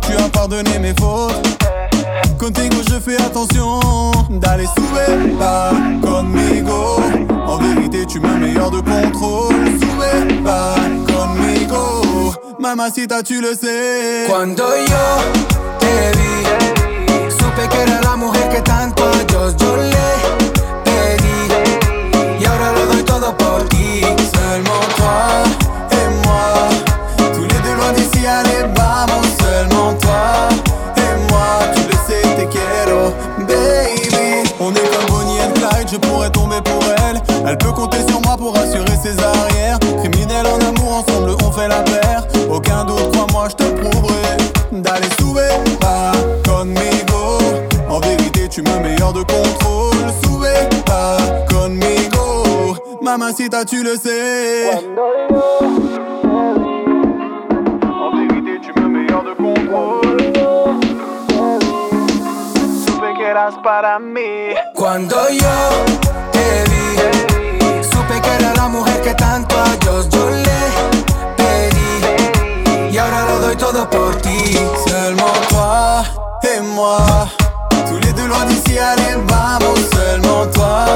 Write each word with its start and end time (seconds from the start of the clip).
tu 0.00 0.12
as 0.12 0.28
pardonné 0.28 0.78
mes 0.78 0.94
fautes. 0.98 1.64
Contigo, 2.38 2.76
je 2.88 2.98
fais 3.00 3.20
attention 3.20 3.80
d'aller 4.30 4.66
soulever 4.76 5.34
pas 5.38 5.72
conmigo. 6.02 7.00
En 7.46 7.58
vérité, 7.58 8.06
tu 8.06 8.20
me 8.20 8.34
meilleur 8.38 8.70
de 8.70 8.80
contrôle. 8.80 9.66
Sube 9.80 10.44
pas 10.44 10.74
conmigo. 11.06 12.34
Mamacita, 12.58 13.22
tu 13.22 13.40
le 13.40 13.54
sais. 13.54 14.26
Cuando 14.28 14.64
yo 14.76 15.78
te 15.78 16.16
vi, 16.18 16.38
que 17.66 17.82
era 17.82 18.00
la 18.02 18.16
mujer 18.16 18.48
que 18.50 18.62
tanto 18.62 19.04
a 19.04 19.24
Dios 19.24 19.56
yo 19.56 19.76
le 19.76 19.97
Elle 37.48 37.56
peut 37.56 37.72
compter 37.72 38.06
sur 38.06 38.20
moi 38.20 38.36
pour 38.36 38.54
assurer 38.58 38.94
ses 39.02 39.18
arrières. 39.18 39.78
Criminel 40.02 40.46
en 40.46 40.58
amour, 40.68 40.98
ensemble 40.98 41.34
on 41.42 41.50
fait 41.50 41.66
la 41.66 41.82
paire. 41.82 42.26
Aucun 42.50 42.84
doute, 42.84 43.10
crois-moi, 43.12 43.48
je 43.48 43.54
te 43.54 43.64
prouverai. 43.70 44.36
D'aller 44.70 45.08
souver, 45.18 45.48
pas 45.80 46.12
conmigo. 46.44 47.38
En 47.88 48.00
vérité, 48.00 48.48
tu 48.50 48.60
me 48.60 48.78
meilleur 48.80 49.14
de 49.14 49.20
contrôle. 49.20 49.96
Souver, 50.22 50.68
pas 50.84 51.16
conmigo. 51.48 52.76
Mamacita, 53.00 53.64
tu 53.64 53.82
le 53.82 53.96
sais. 53.96 54.68
En 57.82 58.14
vérité, 58.14 58.60
tu 58.60 58.78
me 58.78 58.88
meilleur 58.88 59.24
de 59.24 59.32
contrôle. 59.32 60.18
Supe 62.84 63.62
para. 63.62 63.98
Cuando 64.74 65.16
yo. 65.30 65.97
Seulement 74.86 75.32
toi 75.48 76.02
et 76.44 76.60
moi. 76.60 76.98
Tous 77.88 77.98
les 78.06 78.12
deux 78.12 78.26
loin 78.26 78.44
d'ici, 78.44 78.78
allez, 78.78 79.16
maman, 79.16 79.74
seulement 79.92 80.46
toi. 80.54 80.86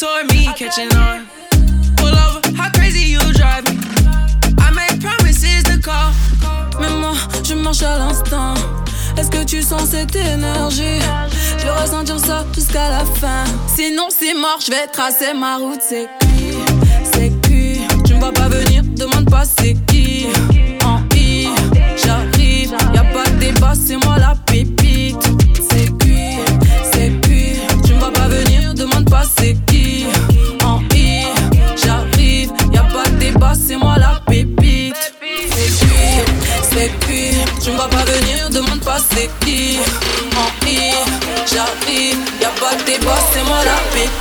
Toward 0.00 0.32
me. 0.32 0.40
Mais 6.80 6.88
moi, 6.98 7.12
je 7.44 7.54
marche 7.54 7.82
à 7.82 7.98
l'instant. 7.98 8.54
Est-ce 9.18 9.30
que 9.30 9.44
tu 9.44 9.60
sens 9.60 9.90
cette 9.90 10.16
énergie? 10.16 11.00
Je 11.58 11.64
vais 11.64 11.70
ressentir 11.70 12.18
ça 12.18 12.46
jusqu'à 12.54 12.88
la 12.88 13.04
fin. 13.04 13.44
Sinon, 13.76 14.08
c'est 14.08 14.32
mort, 14.32 14.58
je 14.64 14.70
vais 14.70 14.86
tracer 14.86 15.34
ma 15.38 15.58
route. 15.58 15.82
C'est 15.86 16.08
qui? 16.20 16.56
C'est 17.12 17.32
qui? 17.42 17.80
Tu 18.04 18.14
me 18.14 18.20
vois 18.20 18.32
pas 18.32 18.48
venir, 18.48 18.82
demande 18.96 19.28
pas 19.28 19.44
c'est 19.44 19.74
qui. 19.86 20.28
En 20.84 21.00
I, 21.14 21.48
j'arrive, 22.02 22.74
y 22.94 22.98
a 22.98 23.04
pas 23.04 23.24
de 23.30 23.36
débat, 23.38 23.74
c'est 23.74 23.98
moi 24.02 24.16
la 24.18 24.34
pépite. 24.46 25.22
C'est 25.70 25.90
qui? 25.98 26.38
C'est 26.90 27.12
qui? 27.20 27.60
Tu 27.84 27.92
me 27.92 27.98
vois 27.98 28.12
pas 28.12 28.28
venir, 28.28 28.72
demande 28.72 29.10
pas 29.10 29.24
c'est 29.38 29.56
qui. 29.66 29.69
Tu 37.70 37.76
me 37.76 37.78
vois 37.78 37.88
pas 37.88 38.04
venir, 38.04 38.50
demande 38.50 38.80
pas 38.80 38.98
c'est 38.98 39.30
qui. 39.44 39.78
En 40.36 40.66
I, 40.66 40.92
j'arrive, 41.46 42.18
y 42.40 42.44
a 42.44 42.48
pas 42.58 42.74
de 42.74 42.82
débat, 42.82 43.18
c'est 43.32 43.44
moi 43.44 43.58
la 43.64 43.76
pépite. 43.92 44.19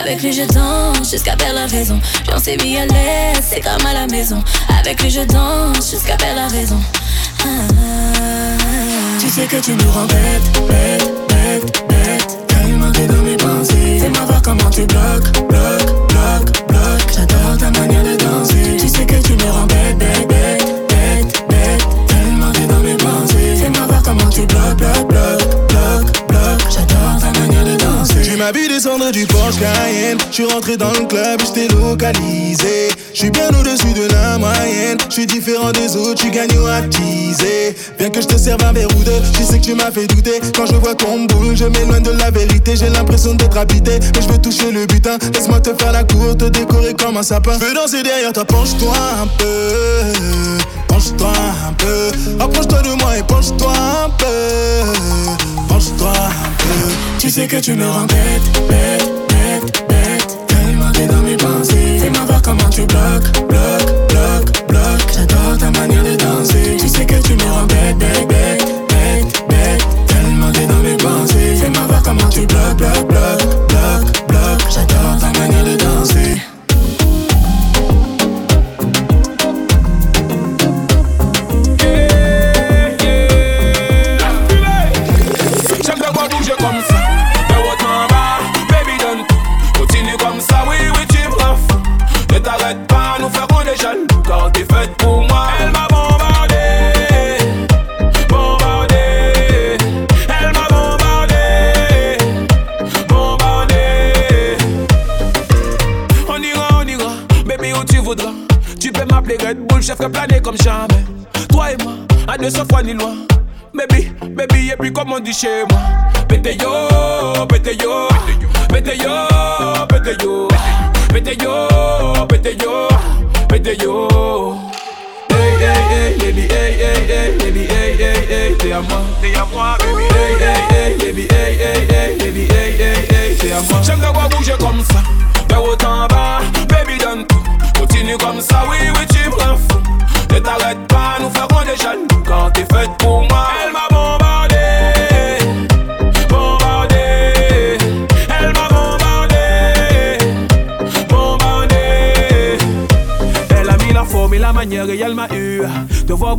Avec 0.00 0.22
lui, 0.22 0.32
je 0.32 0.44
danse 0.44 1.10
jusqu'à 1.10 1.36
perdre 1.36 1.56
la 1.56 1.66
raison. 1.66 2.00
J'en 2.26 2.38
sais 2.38 2.56
mis 2.64 2.78
à 2.78 2.86
l'aise, 2.86 3.42
c'est 3.46 3.60
comme 3.60 3.84
à 3.84 3.92
la 3.92 4.06
maison. 4.06 4.42
Avec 4.80 5.02
lui, 5.02 5.10
je 5.10 5.20
danse 5.20 5.90
jusqu'à 5.90 6.16
perdre 6.16 6.36
la 6.36 6.48
raison. 6.48 6.80
Ah. 7.44 7.46
Tu 9.20 9.28
sais 9.28 9.44
que 9.44 9.56
tu 9.56 9.72
me 9.72 9.90
rends 9.90 10.06
bête, 10.06 10.66
bête, 10.66 11.12
bête, 11.28 11.84
bête. 11.90 12.38
Tellement 12.48 12.90
t'es 12.90 13.06
dans 13.06 13.22
mes 13.22 13.36
pensées. 13.36 13.98
Fais-moi 14.00 14.24
voir 14.24 14.40
comment 14.40 14.70
tu 14.70 14.86
bloques, 14.86 15.30
bloques, 15.46 16.08
bloques, 16.08 16.68
bloques. 16.68 17.12
J'adore 17.14 17.58
ta 17.58 17.70
manière 17.70 18.02
de 18.02 18.16
danser. 18.16 18.78
Tu 18.80 18.88
sais 18.88 19.04
que 19.04 19.22
tu 19.26 19.32
me 19.32 19.50
rends 19.50 19.66
m'as 28.48 28.58
vu 28.58 28.68
descendre 28.68 29.10
du 29.10 29.26
Porsche 29.26 29.58
Cayenne. 29.58 30.16
Je 30.30 30.34
suis 30.34 30.44
rentré 30.44 30.76
dans 30.76 30.90
le 30.92 31.06
club, 31.06 31.40
je 31.40 31.52
t'ai 31.52 31.68
localisé. 31.68 32.88
Je 33.12 33.18
suis 33.18 33.30
bien 33.30 33.48
au-dessus 33.48 33.92
de 33.92 34.08
la 34.10 34.38
moyenne. 34.38 34.96
Je 35.08 35.14
suis 35.14 35.26
différent 35.26 35.70
des 35.72 35.96
autres, 35.96 36.14
tu 36.14 36.30
gagnes 36.30 36.56
à 36.66 36.80
teaser. 36.82 37.76
Bien 37.98 38.08
que 38.08 38.20
je 38.22 38.26
te 38.26 38.38
serve 38.38 38.64
un 38.64 38.72
verre 38.72 38.88
ou 38.96 39.02
deux, 39.04 39.20
je 39.38 39.42
sais 39.42 39.58
que 39.58 39.64
tu 39.64 39.74
m'as 39.74 39.90
fait 39.90 40.06
douter. 40.06 40.40
Quand 40.56 40.66
je 40.66 40.76
vois 40.76 40.94
qu'on 40.94 41.24
boule, 41.26 41.56
je 41.56 41.64
m'éloigne 41.64 42.02
de 42.02 42.12
la 42.12 42.30
vérité. 42.30 42.74
J'ai 42.76 42.88
l'impression 42.88 43.34
d'être 43.34 43.56
habité, 43.56 43.98
mais 44.14 44.22
je 44.22 44.28
veux 44.28 44.38
toucher 44.38 44.70
le 44.70 44.86
butin. 44.86 45.18
Laisse-moi 45.34 45.60
te 45.60 45.74
faire 45.74 45.92
la 45.92 46.04
cour, 46.04 46.36
te 46.36 46.46
décorer 46.46 46.94
comme 46.94 47.18
un 47.18 47.22
sapin. 47.22 47.52
Je 47.60 47.66
veux 47.66 47.74
danser 47.74 48.02
derrière 48.02 48.32
toi, 48.32 48.44
penche-toi 48.46 48.94
un 49.22 49.26
peu. 49.26 50.58
Penche-toi 50.88 51.32
un 51.68 51.72
peu. 51.74 52.42
Approche-toi 52.42 52.82
de 52.82 53.02
moi 53.02 53.18
et 53.18 53.22
penche-toi 53.24 53.72
un 54.06 54.10
peu. 54.10 54.98
Penche-toi. 55.68 56.17
Tu 57.28 57.34
sais 57.34 57.46
que 57.46 57.56
tu 57.56 57.74
me 57.74 57.86
rends 57.86 58.06
bête, 58.06 58.68
bête, 58.70 59.04
bête, 59.28 59.84
bête. 59.86 60.38
Tellement 60.46 60.90
t'es 60.92 61.06
dans 61.06 61.20
mes 61.20 61.36
pensées. 61.36 61.98
Fais-moi 62.00 62.24
voir 62.24 62.40
comment 62.40 62.70
tu 62.70 62.86
bloques, 62.86 63.46
bloques, 63.46 64.07
chez 115.38 115.64
moi. 115.70 115.97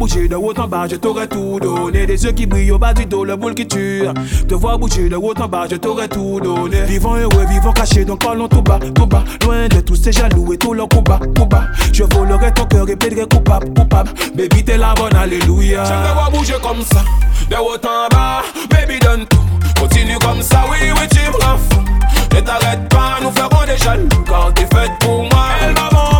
Bouger 0.10 0.28
de 0.28 0.36
haut 0.36 0.54
en 0.58 0.68
bas, 0.68 0.88
je 0.90 0.96
t'aurais 0.96 1.28
tout 1.28 1.60
donné. 1.62 2.06
Des 2.06 2.24
yeux 2.24 2.32
qui 2.32 2.46
brillent 2.46 2.72
au 2.72 2.80
bas 2.80 2.94
du 2.94 3.06
dos, 3.06 3.24
le 3.24 3.36
boule 3.36 3.54
qui 3.54 3.68
tue. 3.68 4.04
Te 4.48 4.56
voir 4.56 4.80
bouger 4.80 5.08
de 5.08 5.16
haut 5.16 5.34
en 5.40 5.48
bas, 5.48 5.66
je 5.70 5.76
t'aurais 5.76 6.08
tout 6.08 6.40
donné. 6.40 6.82
Vivant 6.84 7.16
heureux, 7.16 7.46
vivant 7.48 7.72
caché, 7.72 8.06
donc 8.06 8.24
parlons 8.24 8.48
tout 8.48 8.62
bas, 8.62 8.80
tout 8.96 9.06
bas. 9.06 9.24
Loin 9.44 9.68
de 9.68 9.82
tous 9.82 9.96
ces 9.96 10.12
jaloux 10.12 10.52
et 10.54 10.58
tout 10.58 10.74
leur 10.74 10.90
combat, 10.90 11.20
combat. 11.38 11.66
Je 11.94 12.04
volerai 12.04 12.52
ton 12.54 12.66
cœur 12.66 12.90
et 12.90 12.96
plaiderai 12.96 13.28
coupable, 13.28 13.72
coupable. 13.74 14.12
Baby, 14.36 14.64
t'es 14.64 14.78
la 14.78 14.94
bonne, 14.96 15.16
alléluia. 15.16 15.84
J'aime 15.86 16.04
te 16.04 16.14
voir 16.14 16.32
bouger 16.32 16.56
comme 16.62 16.82
ça, 16.82 17.04
de 17.50 17.56
haut 17.56 17.76
en 17.76 18.08
bas. 18.10 18.42
Baby, 18.72 19.00
donne 19.00 19.26
tout. 19.28 19.38
Continue 19.80 20.18
comme 20.20 20.42
ça, 20.42 20.66
oui, 20.70 20.92
oui, 20.92 21.08
tu 21.12 21.20
me. 21.20 22.36
Ne 22.36 22.42
t'arrête 22.42 22.90
pas, 22.90 23.18
nous 23.22 23.32
ferons 23.32 23.66
des 23.66 23.78
jaloux, 23.78 24.08
car 24.26 24.52
t'es 24.54 24.68
faite 24.76 24.92
pour 25.02 25.24
moi. 25.24 25.48
Elle 25.62 25.74
m'a 25.74 26.19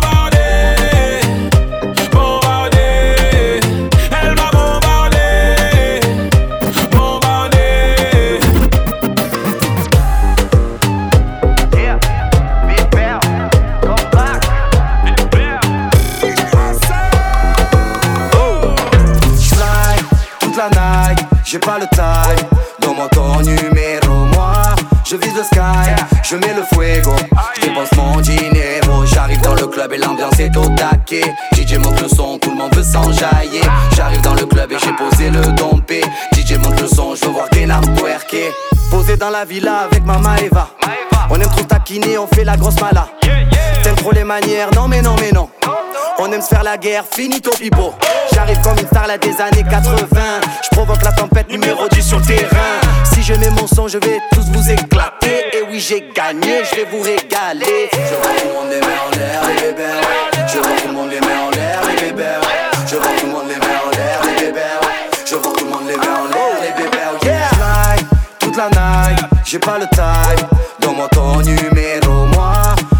le 21.78 21.86
time. 21.88 22.48
Donne-moi 22.80 23.08
ton 23.10 23.40
numéro, 23.40 24.12
moi, 24.34 24.52
je 25.04 25.16
vise 25.16 25.34
le 25.34 25.44
sky, 25.44 26.04
je 26.22 26.36
mets 26.36 26.54
le 26.54 26.62
fuego. 26.72 27.14
Je 27.56 27.60
dépense 27.60 27.92
mon 27.96 28.20
dinero, 28.20 29.04
j'arrive 29.04 29.40
dans 29.42 29.54
le 29.54 29.66
club 29.66 29.92
et 29.92 29.98
l'ambiance 29.98 30.38
est 30.38 30.56
au 30.56 30.66
taquet. 30.68 31.34
DJ 31.52 31.76
monte 31.76 32.00
le 32.00 32.08
son, 32.08 32.38
tout 32.38 32.50
le 32.50 32.56
monde 32.56 32.74
veut 32.74 32.82
s'enjailler. 32.82 33.62
J'arrive 33.96 34.20
dans 34.22 34.34
le 34.34 34.46
club 34.46 34.72
et 34.72 34.78
j'ai 34.78 34.92
posé 34.92 35.30
le 35.30 35.52
dompé. 35.52 36.02
DJ 36.32 36.56
monte 36.58 36.80
le 36.80 36.88
son, 36.88 37.14
je 37.14 37.26
veux 37.26 37.32
voir 37.32 37.48
tes 37.50 37.66
larmes. 37.66 37.94
Posé 38.90 39.16
dans 39.16 39.30
la 39.30 39.44
villa 39.44 39.80
avec 39.90 40.04
Mama 40.04 40.36
Eva. 40.40 40.70
On 41.32 41.40
aime 41.40 41.48
trop 41.48 41.62
taquiner, 41.62 42.18
on 42.18 42.26
fait 42.26 42.44
la 42.44 42.56
grosse 42.56 42.80
mala. 42.80 43.06
T'aimes 43.82 43.94
trop 43.94 44.10
les 44.10 44.24
manières, 44.24 44.68
non 44.74 44.88
mais 44.88 45.00
non 45.00 45.14
mais 45.20 45.30
non. 45.30 45.48
On 46.18 46.30
aime 46.32 46.42
se 46.42 46.48
faire 46.48 46.64
la 46.64 46.76
guerre, 46.76 47.04
finito 47.08 47.50
pipo. 47.52 47.94
J'arrive 48.34 48.60
comme 48.62 48.78
une 48.78 48.86
star 48.86 49.06
là 49.06 49.16
des 49.16 49.40
années 49.40 49.64
80. 49.68 50.06
Je 50.64 50.68
provoque 50.70 51.02
la 51.02 51.12
tempête 51.12 51.48
numéro 51.48 51.88
10 51.88 52.02
sur 52.02 52.18
le 52.18 52.24
terrain. 52.24 52.80
Si 53.14 53.22
je 53.22 53.34
mets 53.34 53.50
mon 53.50 53.66
son, 53.66 53.86
je 53.86 53.98
vais 53.98 54.18
tous 54.32 54.44
vous 54.50 54.70
éclater. 54.70 55.46
Et 55.52 55.62
oui, 55.70 55.78
j'ai 55.78 56.10
gagné, 56.14 56.64
je 56.70 56.76
vais 56.76 56.88
vous 56.90 57.00
régaler. 57.00 57.88
Je 57.92 58.14
vois 58.16 58.34
tout 58.34 58.48
le 58.48 58.52
monde 58.52 58.70
les 58.70 58.80
mains 58.80 58.86
en 59.06 59.16
l'air, 59.16 59.42
les 59.48 59.72
bébés. 59.72 59.84
Je 60.52 60.58
vois 60.58 60.76
tout 60.82 60.88
le 60.88 60.92
monde 60.92 61.10
les 61.10 61.20
mains 61.20 61.46
en 61.46 61.50
l'air, 61.50 61.80
les 61.88 62.10
bébés. 62.10 62.24
Je 62.86 62.96
vois 62.96 63.12
tout 63.18 63.26
le 63.26 63.32
monde 63.32 63.48
les 63.48 63.56
mains 63.56 63.80
en 63.86 63.90
l'air, 63.90 64.20
les 64.24 64.46
bébés. 64.46 64.60
Je 65.24 65.36
vois 65.36 65.52
tout 65.52 65.64
le 65.64 65.70
monde 65.70 65.86
les 65.88 65.96
mains 65.96 66.02
en 66.02 66.28
l'air, 66.28 66.56
les 66.60 66.82
bébés. 66.82 66.98
Yeah. 67.24 67.96
Toute 68.40 68.56
la 68.56 68.68
night, 68.68 69.20
j'ai 69.44 69.58
pas 69.58 69.78
le 69.78 69.86
time. 69.94 70.48
Donne-moi 71.00 71.08
ton 71.08 71.40
numéro, 71.40 72.26
moi. 72.34 72.52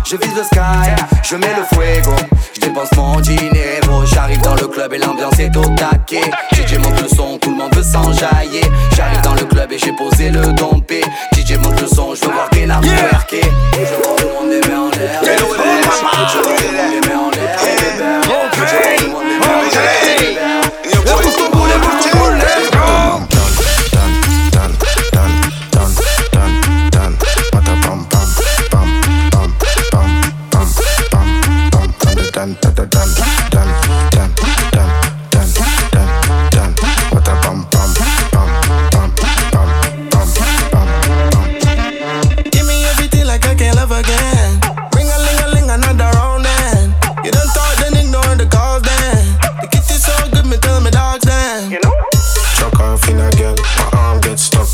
Je 0.04 0.16
vise 0.16 0.35
le 0.35 0.42
sky, 0.42 0.90
je 1.23 1.37
mets 1.37 1.54
le 1.57 1.64
fuego. 1.75 2.12
Je 2.54 2.61
dépense 2.61 2.88
mon 2.97 3.21
dinero. 3.21 4.04
J'arrive 4.07 4.40
dans 4.40 4.54
le 4.54 4.69
club 4.69 4.95
et 4.95 4.99
l'ambiance 4.99 5.38
est 5.38 5.54
au 5.57 5.64
taquet. 5.76 6.23
DJ 6.52 6.78
monte 6.78 7.02
le 7.02 7.09
son, 7.09 7.38
tout 7.38 7.50
le 7.50 7.57
monde 7.57 7.75
veut 7.75 7.83
s'enjailler. 7.83 8.62
J'arrive 8.97 9.21
dans 9.23 9.35
le 9.35 9.45
club 9.45 9.73
et 9.73 9.78
j'ai 9.78 9.92
posé 9.92 10.30
le 10.30 10.52
dompé. 10.52 11.02
DJ 11.35 11.59
monte 11.59 11.80
le 11.80 11.87
son, 11.87 12.14
je 12.14 12.25
veux 12.25 12.33
voir 12.33 12.49
tes 12.50 12.64
larmes 12.64 12.85
twerker. 12.85 13.42
Je 13.75 13.95
vois 14.02 14.16
tout 14.16 14.26
le 14.26 14.33
monde 14.33 14.50
les 14.50 14.69
mains 14.69 14.80
en 14.80 14.90
l'air. 14.90 15.21
Je 15.23 15.45
vois 15.45 15.57
tout 15.57 15.62
le 15.62 16.76
monde 16.76 16.92
les 16.92 17.09
mains 17.09 17.19
en 17.19 17.30
l'air. 17.30 17.59
Je 17.61 17.69
vois 18.28 18.49
tout 18.50 18.61
le 19.04 19.11
monde 19.11 19.25
les 19.28 20.40
mains 20.40 20.60
Give 32.50 32.66
me 42.66 42.85
everything 42.87 43.26
like 43.26 43.47
I 43.47 43.54
can 43.54 43.76
love 43.76 43.92
again. 43.92 44.59
Ring 44.97 45.07
a 45.07 45.19
ling 45.19 45.38
a 45.38 45.49
ling 45.54 45.71
another 45.71 46.11
round 46.19 46.45
then. 46.45 46.95
You 47.25 47.30
then 47.30 47.47
the 48.37 48.49
calls 48.50 48.83
then. 48.83 49.38
The 49.71 49.95
so 49.95 50.12
good 50.33 50.47
me 50.47 50.57
tell 50.57 50.80
me 50.80 50.90
dogs 50.90 51.25
then. 51.25 51.71
You 51.71 51.78
know. 51.85 51.95
Chuck 52.57 52.80
off 52.80 53.09
in 53.09 53.21
a 53.21 53.30
girl, 53.30 53.54
my 53.78 53.99
arm 53.99 54.21
get 54.21 54.40
stuck. 54.40 54.66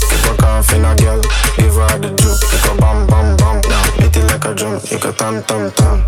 Off 0.44 0.72
in 0.72 0.84
a 0.84 0.96
girl, 0.96 1.20
give 1.58 1.74
her 1.74 1.98
the 1.98 2.08
juke. 2.16 2.40
You 2.52 2.58
go 2.64 2.76
bam 2.80 3.06
bam 3.06 3.36
bam, 3.36 3.60
now 3.68 3.84
it 3.98 4.16
like 4.16 4.44
a 4.46 4.54
drum. 4.54 4.80
You 4.90 4.98
go 4.98 5.12
tam 5.12 5.42
tam 5.42 5.70
tam 5.72 6.05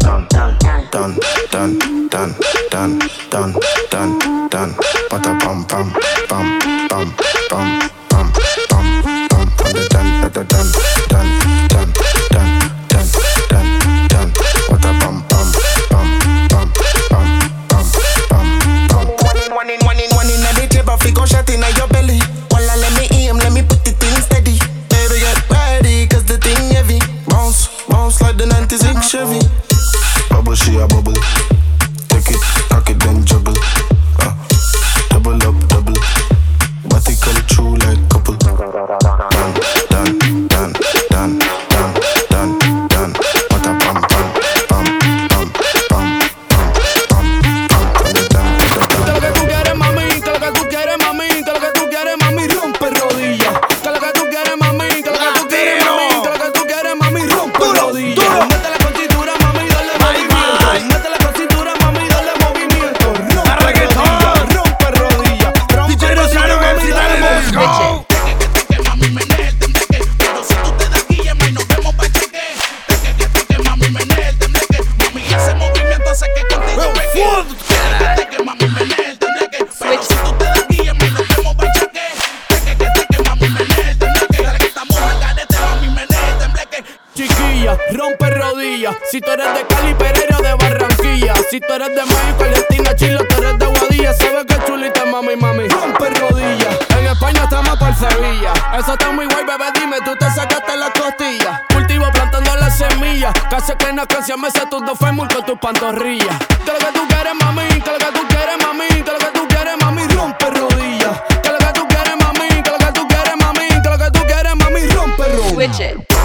Tú 91.60 91.72
eres 91.72 91.88
de 91.88 92.04
México, 92.04 92.44
Argentina, 92.44 92.94
Chile, 92.94 93.18
tú 93.28 93.42
eres 93.42 93.58
de 93.58 93.66
Guadilla. 93.66 94.12
Sabes 94.12 94.44
que 94.46 94.64
chulita, 94.64 95.04
mami, 95.06 95.34
mami. 95.34 95.66
Rompe 95.68 96.10
rodillas. 96.10 96.78
En 96.96 97.06
España 97.06 97.42
estamos 97.44 97.76
por 97.76 97.94
Sevilla. 97.94 98.52
Eso 98.78 98.92
está 98.92 99.10
muy 99.10 99.26
guay, 99.26 99.44
bebé. 99.44 99.64
Dime, 99.74 99.96
tú 100.04 100.14
te 100.16 100.26
sacaste 100.30 100.76
la 100.76 100.90
costilla. 100.92 101.64
Cultivo 101.72 102.06
plantando 102.12 102.54
las 102.56 102.78
semillas. 102.78 103.32
Casi 103.50 103.72
que 103.74 103.92
la 103.92 104.06
canción 104.06 104.40
me 104.40 104.50
sé 104.50 104.66
tus 104.70 104.84
dos 104.84 104.98
con 104.98 105.28
tus 105.44 105.58
pantorrillas. 105.58 106.38
Que 106.64 106.72
lo 106.72 106.78
que 106.78 106.92
tú 106.92 107.08
quieres, 107.08 107.34
mami. 107.34 107.66
Que 107.68 107.90
lo 107.90 107.98
que 107.98 108.12
tú 108.12 108.28
quieres, 108.28 108.56
mami. 108.64 108.88
Que 108.88 109.12
lo 109.12 109.18
que 109.18 109.30
tú 109.34 109.48
quieres, 109.48 109.74
mami. 109.80 110.06
Rompe 110.08 110.50
rodillas. 110.50 111.22
Que 111.42 111.50
lo 111.50 111.58
que 111.58 111.72
tú 111.74 111.88
quieres, 111.88 112.16
mami. 112.22 112.62
Que 112.62 112.70
lo 112.70 112.78
que 112.78 112.92
tú 112.92 113.08
quieres, 113.08 113.36
mami. 113.36 113.68
Que 113.82 113.88
lo 113.88 113.98
que 113.98 114.10
tú 114.12 114.20
quieres, 114.26 114.54
mami. 114.54 114.80
Rompe 114.86 115.24
rodillas. 115.24 115.76
Switch 115.76 115.80
it. 115.80 116.17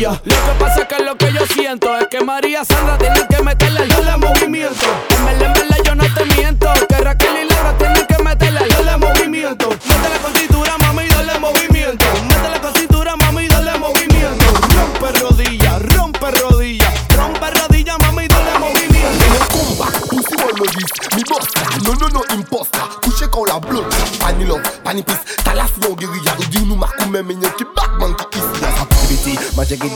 Lo 0.00 0.20
que 0.22 0.30
pasa 0.60 0.82
es 0.82 0.86
que 0.86 1.02
lo 1.02 1.16
que 1.16 1.32
yo 1.32 1.44
siento 1.46 1.96
es 1.98 2.06
que 2.06 2.20
María 2.20 2.64
Sandra 2.64 2.96
tiene 2.98 3.26
que 3.28 3.42
meterle 3.42 3.80
al 3.80 4.18
movimiento. 4.20 4.86
En 5.28 5.57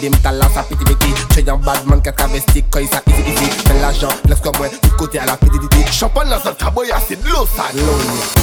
dem 0.03 0.13
talan 0.19 0.51
sa 0.51 0.67
piti 0.67 0.83
beti 0.83 1.15
Che 1.31 1.41
yon 1.47 1.63
badman 1.63 2.03
ket 2.03 2.19
travesti 2.19 2.65
Koy 2.69 2.87
sa 2.91 2.99
izi 3.07 3.23
izi 3.31 3.47
Men 3.69 3.81
la 3.81 3.93
jan, 3.95 4.11
ples 4.27 4.41
kwa 4.43 4.53
mwen 4.59 4.71
Tout 4.83 4.95
kote 4.99 5.23
ala 5.23 5.37
piti 5.37 5.59
didi 5.63 5.87
Champon 5.87 6.27
la 6.29 6.43
zot 6.43 6.59
kaboy 6.59 6.91
asid 6.91 7.23
Lo 7.31 7.47
sa 7.47 7.71
Lo 7.79 7.95
ya 8.19 8.42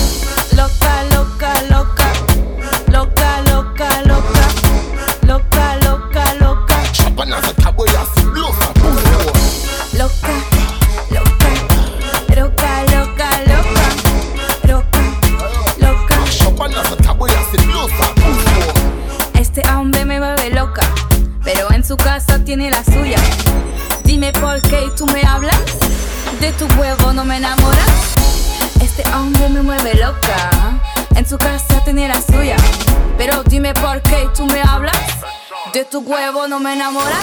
de 35.80 35.86
tu 35.86 36.00
huevo 36.00 36.46
no 36.50 36.60
me 36.60 36.74
enamora. 36.74 37.20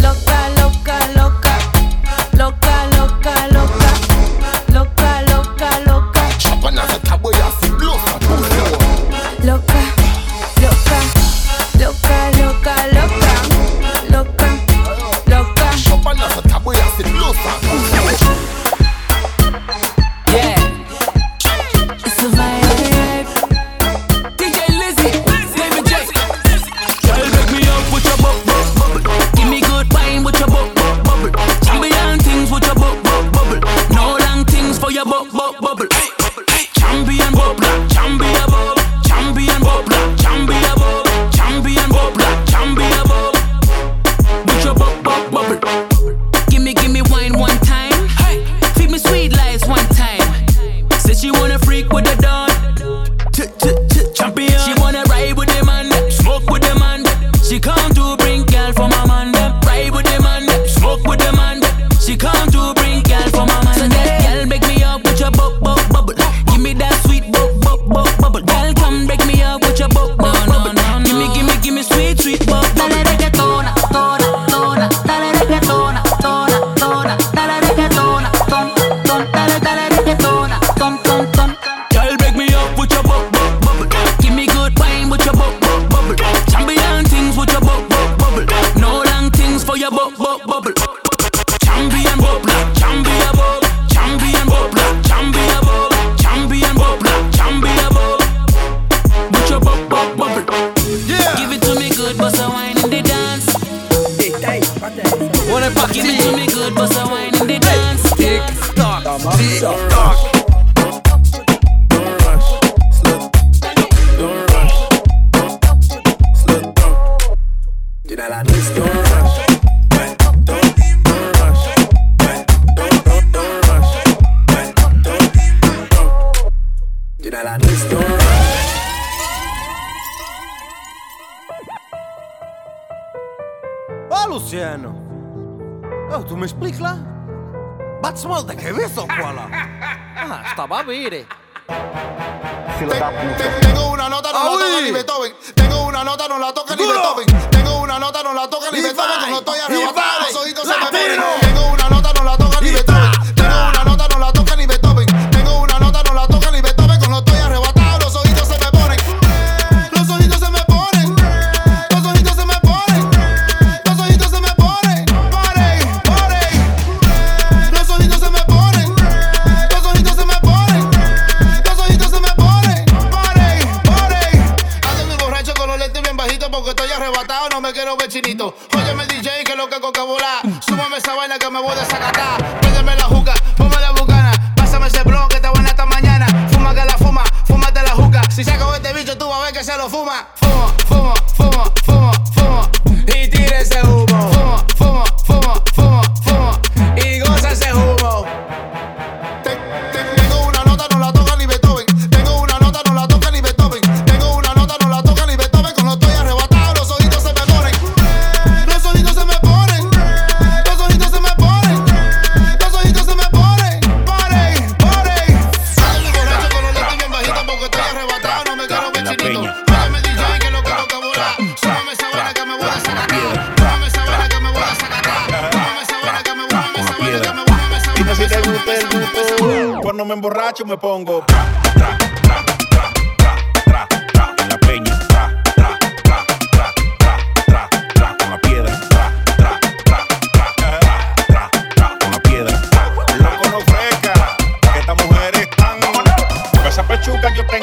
Loca, 0.00 0.48
loca, 0.60 0.98
loca, 1.14 1.58
loca, 2.38 2.86
loca, 2.96 3.46
loca. 3.52 3.69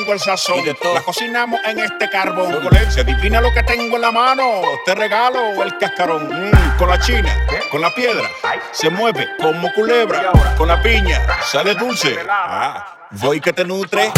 tengo 0.08 0.14
el 0.14 0.20
sazón. 0.20 0.64
La 0.94 1.02
cocinamos 1.02 1.60
en 1.66 1.80
este 1.80 2.10
carbón. 2.10 2.70
Se 2.90 3.02
adivina 3.02 3.42
lo 3.42 3.54
que 3.54 3.64
tengo 3.64 3.98
en 3.98 4.02
la 4.02 4.12
mano. 4.12 4.62
Te 4.86 4.96
regalo 4.96 5.62
el 5.62 5.78
cascarón. 5.78 6.28
Mm, 6.28 6.78
con 6.78 6.90
la 6.90 7.00
china, 7.00 7.30
con 7.70 7.82
la 7.82 7.94
piedra. 7.94 8.30
Se 8.72 8.90
mueve 8.90 9.28
como 9.42 9.72
culebra. 9.74 10.32
Con 10.58 10.70
la 10.70 10.82
piña, 10.82 11.22
sale 11.44 11.76
dulce. 11.76 12.18
Ah, 12.30 13.08
voy 13.12 13.42
que 13.42 13.52
te 13.52 13.66
nutre. 13.66 14.12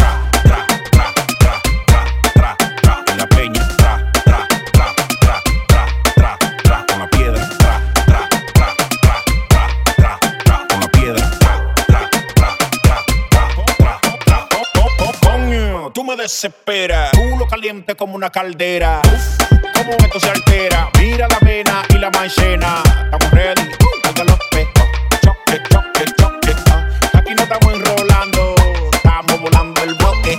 tú 15.94 16.04
me 16.04 16.16
desesperas. 16.16 17.12
Culo 17.12 17.48
caliente 17.48 17.96
como 17.96 18.16
una 18.16 18.30
caldera. 18.30 19.02
Uf, 19.06 19.38
como 19.74 19.92
esto 19.92 20.20
se 20.20 20.30
altera. 20.30 20.90
Mira 21.00 21.28
la 21.28 21.40
vena 21.40 21.84
y 21.90 21.98
la 21.98 22.10
manchena. 22.10 22.82
Estamos 22.86 23.32
ready, 23.32 23.62
carga 24.04 24.24
los 24.26 24.40
pechos. 24.52 24.88
Choque, 25.24 25.62
choque, 25.70 26.06
choque. 26.18 26.56
Ah. 26.72 26.88
Aquí 27.14 27.34
no 27.36 27.44
estamos 27.44 27.74
enrolando, 27.74 28.56
estamos 28.94 29.42
volando 29.42 29.84
el 29.84 29.94
bloque. 29.96 30.38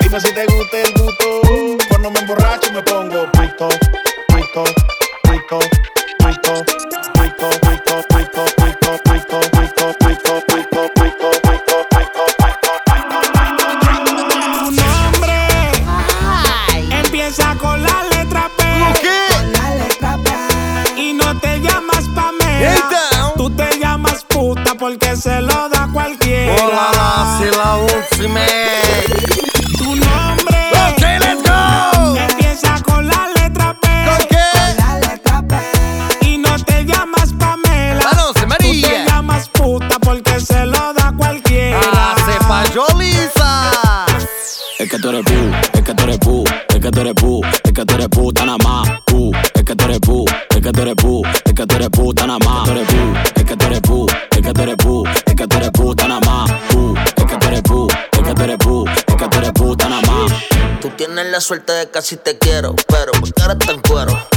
Dime 0.00 0.20
si 0.20 0.32
te 0.32 0.46
gusta 0.46 0.80
el 0.80 0.92
gusto. 0.92 1.40
Cuando 1.88 2.10
me 2.10 2.20
emborracho 2.20 2.72
me 2.72 2.82
pongo 2.82 3.30
pito, 3.32 3.68
pito. 4.28 4.83
se 25.16 25.40
lo 25.42 25.53
suerte 61.44 61.72
de 61.74 61.90
casi 61.90 62.16
te 62.16 62.38
quiero, 62.38 62.74
pero 62.88 63.12
porque 63.20 63.42
ahora 63.42 63.58
cuero. 63.82 64.33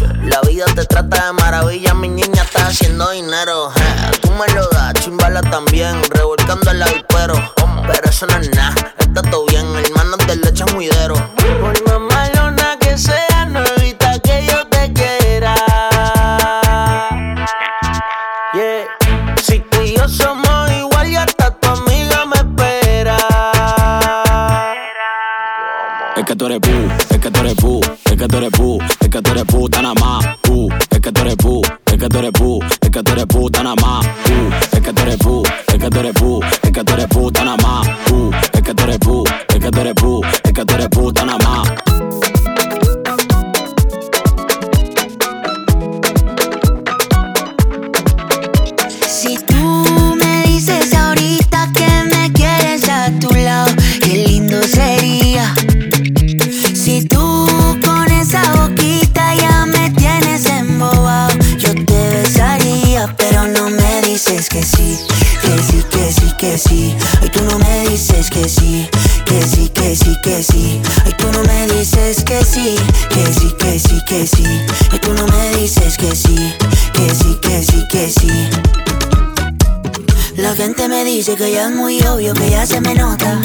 que 70.37 70.43
sí. 70.43 70.81
Ay, 71.03 71.13
tú 71.17 71.31
no 71.31 71.41
me 71.43 71.67
dices 71.67 72.23
que 72.23 72.43
sí, 72.45 72.75
que 73.09 73.25
sí, 73.33 73.55
que 73.57 73.79
sí, 73.79 73.99
que 74.07 74.27
sí. 74.27 74.45
Ay, 74.91 74.99
tú 74.99 75.11
no 75.13 75.25
me 75.25 75.57
dices 75.57 75.97
que 75.97 76.15
sí, 76.15 76.53
que 76.93 77.09
sí, 77.15 77.39
que 77.41 77.63
sí, 77.63 77.83
que 77.89 78.09
sí. 78.09 78.49
La 80.35 80.53
gente 80.53 80.87
me 80.87 81.03
dice 81.03 81.35
que 81.35 81.51
ya 81.51 81.69
es 81.69 81.75
muy 81.75 81.99
obvio, 82.03 82.35
que 82.35 82.51
ya 82.51 82.67
se 82.67 82.79
me 82.81 82.93
nota. 82.93 83.41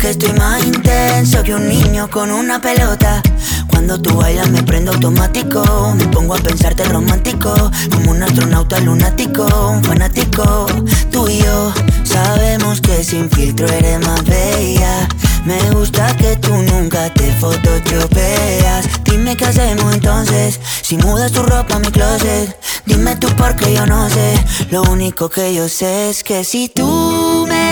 Que 0.00 0.10
estoy 0.10 0.32
más 0.32 0.64
intenso 0.64 1.42
que 1.44 1.54
un 1.54 1.68
niño 1.68 2.10
con 2.10 2.32
una 2.32 2.60
pelota. 2.60 3.22
Cuando 3.68 4.00
tú 4.00 4.16
bailas 4.16 4.50
me 4.50 4.62
prendo 4.64 4.90
automático, 4.92 5.94
me 5.96 6.06
pongo 6.08 6.34
a 6.34 6.38
pensarte 6.38 6.82
romántico, 6.84 7.54
como 7.92 8.10
un 8.10 8.22
astronauta 8.22 8.80
lunático, 8.80 9.46
un 9.70 9.84
fanático. 9.84 10.66
Tú 11.12 11.28
y 11.28 11.38
yo 11.38 11.72
sabemos 12.02 12.80
que 12.80 13.04
sin 13.04 13.30
filtro 13.30 13.68
eres 13.68 14.04
más 14.04 14.24
bella. 14.24 15.08
Me 15.44 15.58
gusta 15.70 16.06
que 16.16 16.36
tú 16.36 16.54
nunca 16.54 17.12
te 17.12 17.30
fototropeas 17.34 18.88
Dime 19.04 19.36
qué 19.36 19.44
hacemos 19.44 19.94
entonces. 19.94 20.58
Si 20.82 20.96
mudas 20.98 21.32
tu 21.32 21.42
ropa 21.42 21.76
a 21.76 21.78
mi 21.78 21.88
closet. 21.88 22.58
Dime 22.84 23.16
tú 23.16 23.28
porque 23.36 23.72
yo 23.72 23.86
no 23.86 24.10
sé. 24.10 24.34
Lo 24.70 24.82
único 24.82 25.28
que 25.28 25.54
yo 25.54 25.68
sé 25.68 26.10
es 26.10 26.24
que 26.24 26.44
si 26.44 26.68
tú 26.68 27.46
me 27.48 27.53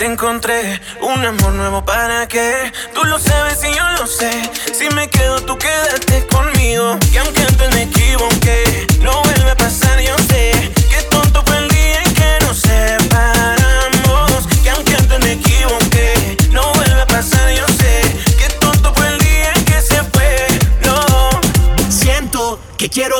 te 0.00 0.06
encontré 0.06 0.80
un 1.02 1.22
amor 1.26 1.52
nuevo 1.52 1.84
para 1.84 2.26
qué. 2.26 2.72
Tú 2.94 3.04
lo 3.04 3.18
sabes 3.18 3.62
y 3.64 3.74
yo 3.76 3.86
lo 3.98 4.06
sé. 4.06 4.30
Si 4.72 4.88
me 4.94 5.10
quedo, 5.10 5.42
tú 5.42 5.58
quédate 5.58 6.26
conmigo. 6.26 6.98
Y 7.12 7.18
aunque 7.18 7.42
antes 7.42 7.74
me 7.74 7.82
equivoqué, 7.82 8.86
no 9.02 9.22
vuelve 9.22 9.50
a 9.50 9.56
pasar, 9.56 10.00
yo 10.00 10.16
sé. 10.30 10.79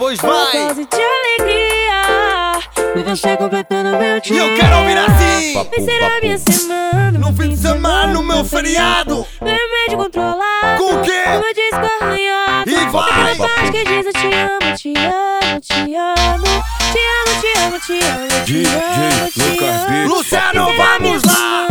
Pois 0.00 0.18
vai. 0.18 0.68
dose 0.68 0.86
de 0.86 0.96
alegria. 0.96 2.58
E 2.96 3.02
você 3.02 3.36
completando 3.36 3.98
meu 3.98 4.20
dia. 4.20 4.34
E 4.34 4.38
eu 4.38 4.56
quero 4.56 4.78
ouvir 4.78 4.96
assim. 4.96 5.52
Vai 5.52 5.80
ser 5.84 6.02
a 6.02 6.20
minha 6.22 6.38
semana. 6.38 7.18
No 7.18 7.36
fim 7.36 7.50
de 7.50 7.56
semana, 7.58 8.12
no 8.14 8.22
meu 8.22 8.42
feriado. 8.42 9.26
Remédio 9.38 9.98
controlado. 9.98 10.78
Com 10.78 10.94
o 10.94 11.02
quê? 11.02 11.22
Uma 11.26 11.52
disco 11.52 12.02
arranhado. 12.02 12.70
E 12.70 12.90
vai. 12.90 13.32
Aquela 13.32 13.48
parte 13.48 13.72
que 13.72 13.84
diz 13.84 14.06
eu 14.06 14.12
te 14.12 14.34
amo, 14.34 14.74
te 14.74 14.94
amo, 14.96 15.60
te 15.60 15.96
amo. 15.96 16.44
Te 16.92 17.00
amo, 17.20 17.32
te 17.42 17.58
amo, 17.58 17.78
te 17.86 17.98
amo. 18.06 18.44
Te 18.46 18.58
amo, 18.66 19.56
te 19.58 19.64
amo. 19.64 20.08
Luciano, 20.08 20.74
vamos 20.76 21.22
lá. 21.24 21.69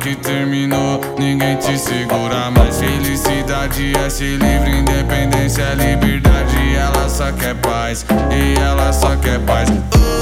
Que 0.00 0.16
terminou, 0.16 1.00
ninguém 1.16 1.56
te 1.58 1.78
segura 1.78 2.50
mais. 2.50 2.80
Felicidade 2.80 3.92
é 3.96 4.10
ser 4.10 4.38
livre, 4.38 4.78
independência 4.78 5.62
é 5.62 5.74
liberdade. 5.74 6.74
Ela 6.74 7.08
só 7.08 7.30
quer 7.30 7.54
paz, 7.56 8.04
e 8.32 8.58
ela 8.58 8.92
só 8.92 9.14
quer 9.16 9.38
paz. 9.40 9.68
Oh, 9.70 10.21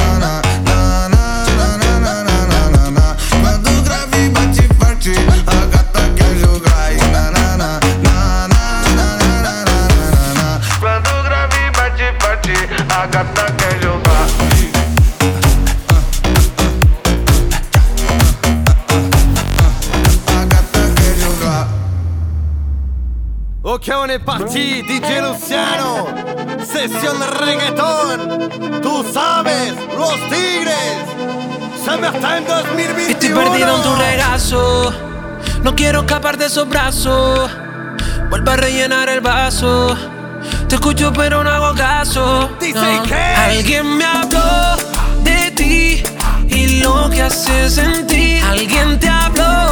Est 24.11 24.25
parti, 24.25 24.81
DJ 24.81 25.21
Luciano. 25.21 26.07
Sesión 26.65 27.17
de 27.17 27.27
reggaetón. 27.27 28.81
Tú 28.81 29.05
sabes, 29.13 29.73
los 29.97 30.15
tigres. 30.27 30.97
Summertime 31.85 32.41
2021. 32.41 33.09
Estoy 33.09 33.29
perdido 33.29 33.77
en 33.77 33.83
tu 33.83 33.95
regazo. 33.95 34.93
No 35.63 35.75
quiero 35.75 36.01
escapar 36.01 36.37
de 36.37 36.47
esos 36.47 36.67
brazos. 36.67 37.49
Vuelve 38.29 38.51
a 38.51 38.55
rellenar 38.57 39.07
el 39.07 39.21
vaso. 39.21 39.95
Te 40.67 40.75
escucho, 40.75 41.13
pero 41.13 41.41
no 41.41 41.49
hago 41.49 41.73
caso. 41.73 42.49
No. 42.73 43.03
Alguien 43.37 43.97
me 43.97 44.03
habló 44.03 44.75
de 45.23 45.51
ti 45.51 46.03
y 46.49 46.81
lo 46.81 47.09
que 47.09 47.21
haces 47.21 47.77
en 47.77 48.07
ti. 48.07 48.39
Alguien 48.39 48.99
te 48.99 49.07
habló 49.07 49.70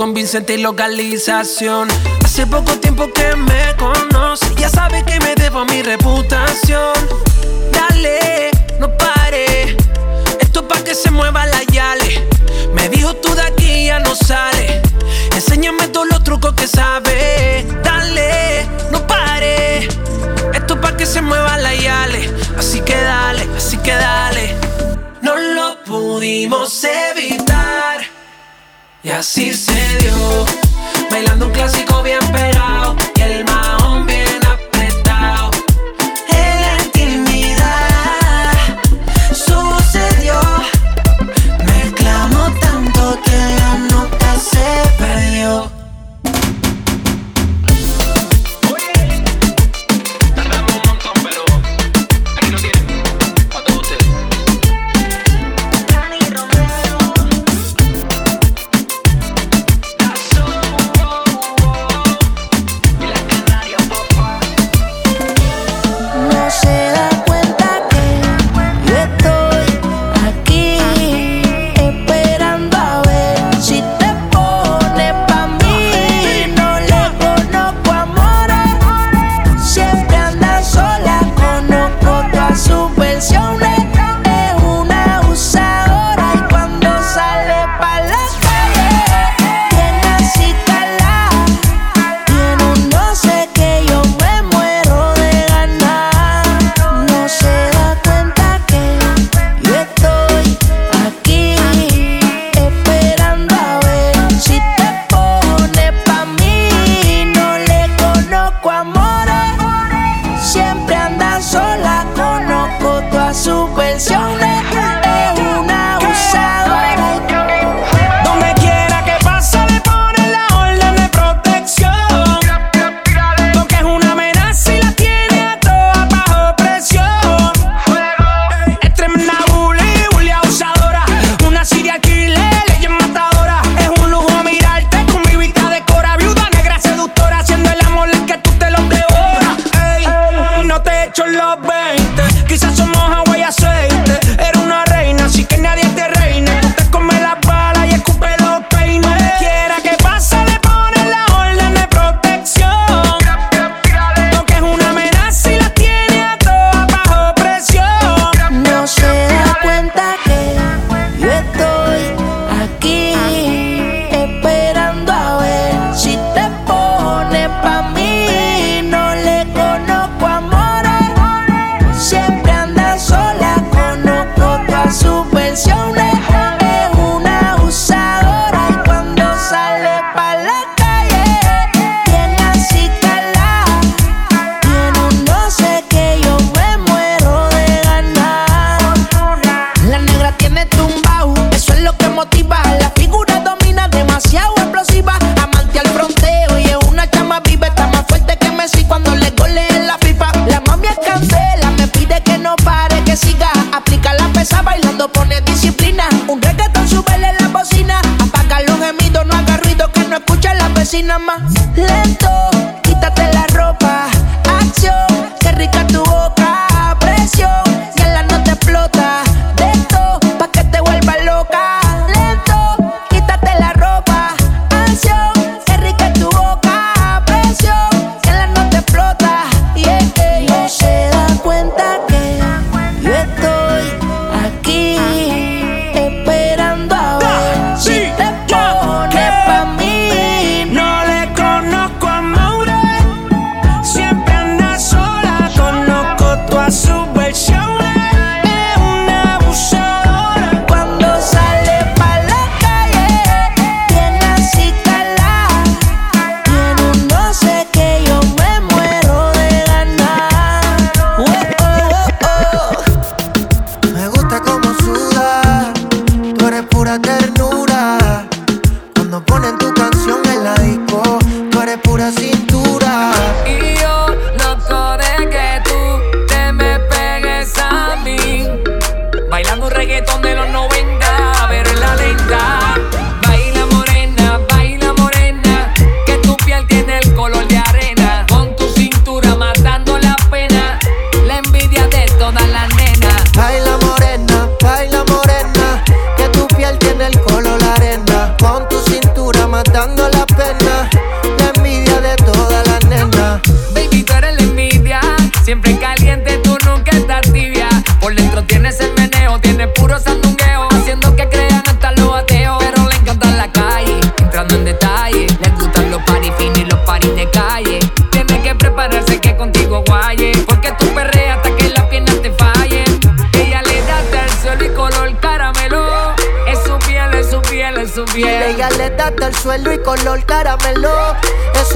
convincente 0.00 0.54
y 0.54 0.56
localización. 0.56 1.86
Hace 2.24 2.46
poco 2.46 2.72
tiempo 2.78 3.12
que 3.12 3.36
me 3.36 3.76
conoce, 3.76 4.46
ya 4.56 4.70
sabe 4.70 5.04
que 5.04 5.20
me 5.20 5.34
debo 5.34 5.58
a 5.58 5.64
mi 5.66 5.82
reputación. 5.82 6.94
Dale, 7.70 8.50
no 8.78 8.96
pare, 8.96 9.76
esto 10.40 10.66
pa' 10.66 10.82
que 10.82 10.94
se 10.94 11.10
mueva 11.10 11.44
la 11.44 11.62
yale. 11.64 12.26
Me 12.72 12.88
dijo 12.88 13.14
tú 13.16 13.34
de 13.34 13.42
aquí 13.42 13.84
ya 13.88 13.98
no 13.98 14.14
sale, 14.14 14.80
enséñame 15.34 15.88
todos 15.88 16.08
los 16.08 16.24
trucos 16.24 16.54
que 16.54 16.66
sabe. 16.66 17.66
Dale, 17.84 18.66
no 18.90 19.06
pare, 19.06 19.86
esto 20.54 20.80
pa' 20.80 20.96
que 20.96 21.04
se 21.04 21.20
mueva 21.20 21.58
la 21.58 21.74
yale. 21.74 22.30
Así 22.56 22.80
que 22.80 22.96
dale, 22.96 23.46
así 23.54 23.76
que 23.76 23.92
dale. 23.92 24.56
No 25.20 25.36
lo 25.36 25.84
pudimos 25.84 26.84
evitar. 26.84 27.99
Y 29.02 29.08
así 29.08 29.54
se 29.54 29.72
dio, 29.98 30.44
bailando 31.10 31.46
un 31.46 31.52
clásico 31.52 32.02
bien 32.02 32.18
pegado. 32.32 32.49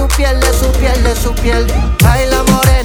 su 0.05 0.17
piel, 0.17 0.39
de 0.39 0.53
su 0.53 0.71
piel, 0.73 1.03
de 1.03 1.17
su 1.17 1.35
piel. 1.35 1.67
Baila 2.03 2.43
morena 2.45 2.84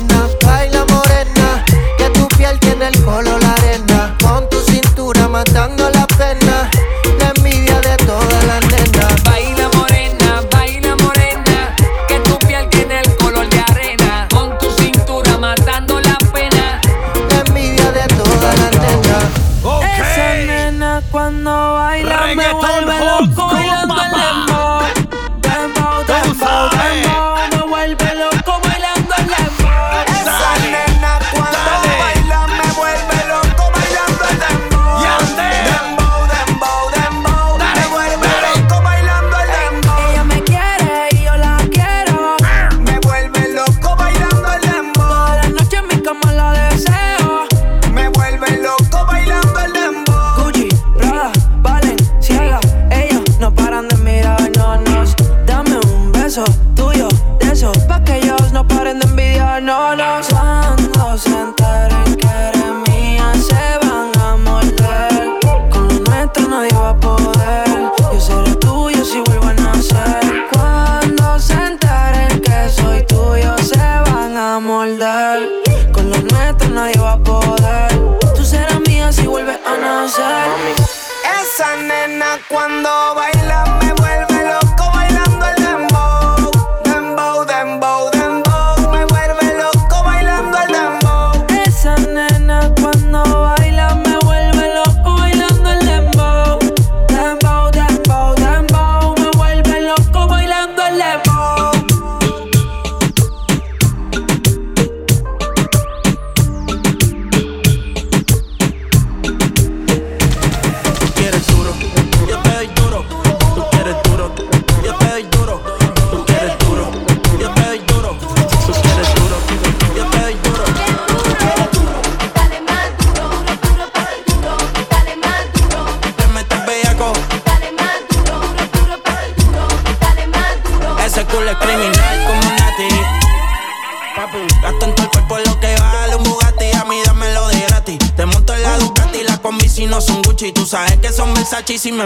si 141.79 141.93
me 141.93 142.05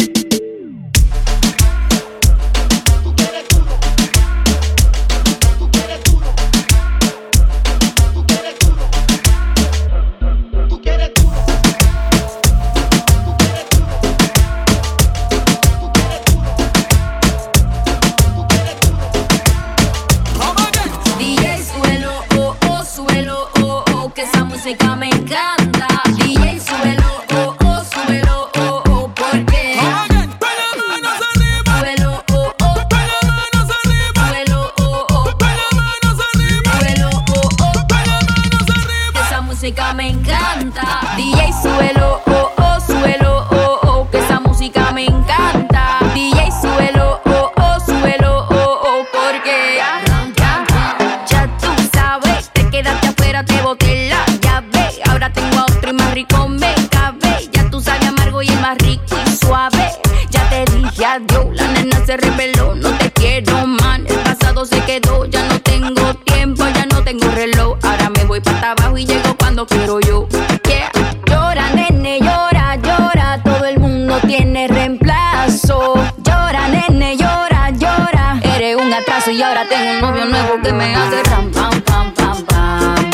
hace 80.93 81.23
ram 81.29 81.51
pam 81.51 81.81
pam 81.81 82.13
pam 82.13 82.45
pam. 82.45 83.09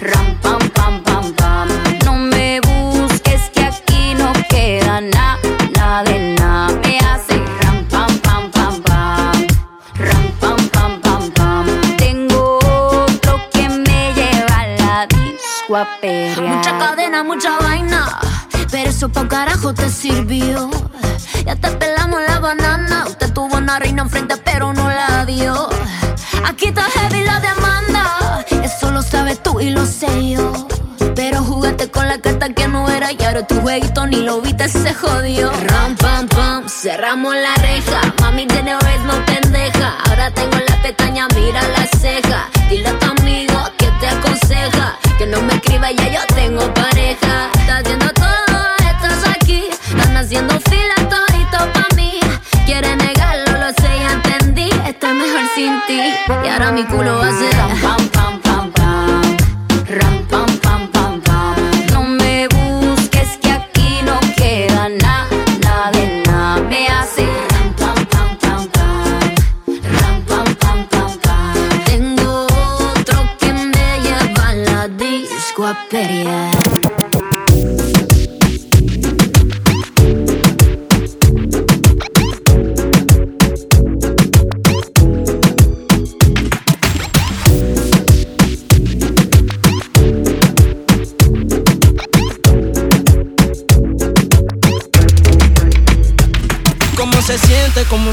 Ram 0.00 0.38
pam 0.42 0.70
pam 0.70 1.02
pam 1.02 1.32
pam. 1.34 1.68
No 2.04 2.14
me 2.14 2.60
busques 2.60 3.50
que 3.54 3.64
aquí 3.64 4.14
no 4.14 4.32
queda 4.48 5.00
nada, 5.00 5.38
nada 5.76 6.04
de 6.04 6.34
nada. 6.38 6.78
Me 6.82 6.98
hace 6.98 7.36
ram 7.62 7.84
pam 7.90 8.18
pam 8.20 8.50
pam 8.50 8.82
pam. 8.82 9.46
Ram 9.98 10.26
pam 10.40 10.68
pam 10.70 11.00
pam 11.00 11.30
pam. 11.32 11.66
Tengo 11.96 12.58
otro 13.04 13.40
que 13.52 13.68
me 13.68 14.12
lleva 14.14 14.60
a 14.60 14.66
la 14.78 15.06
disco 15.06 15.76
a 15.76 15.86
pelear. 16.00 16.56
Mucha 16.56 16.78
cadena, 16.78 17.22
mucha 17.22 17.58
vaina. 17.58 18.18
Pero 18.70 18.90
eso 18.90 19.08
pa' 19.08 19.26
carajo 19.26 19.74
te 19.74 19.88
sirvió. 19.90 20.70
Ya 21.44 21.56
te 21.56 21.70
pelamos 21.72 22.20
la 22.28 22.38
banana. 22.38 23.04
Usted 23.08 23.32
tuvo 23.32 23.56
una 23.56 23.78
reina 23.78 24.02
enfrente 24.02 24.29
se 34.68 34.94
jodió. 34.94 35.50
Ram, 35.50 35.96
pam, 35.96 36.28
pam, 36.28 36.68
cerramos 36.68 37.34
la 37.34 37.54
reja. 37.56 38.09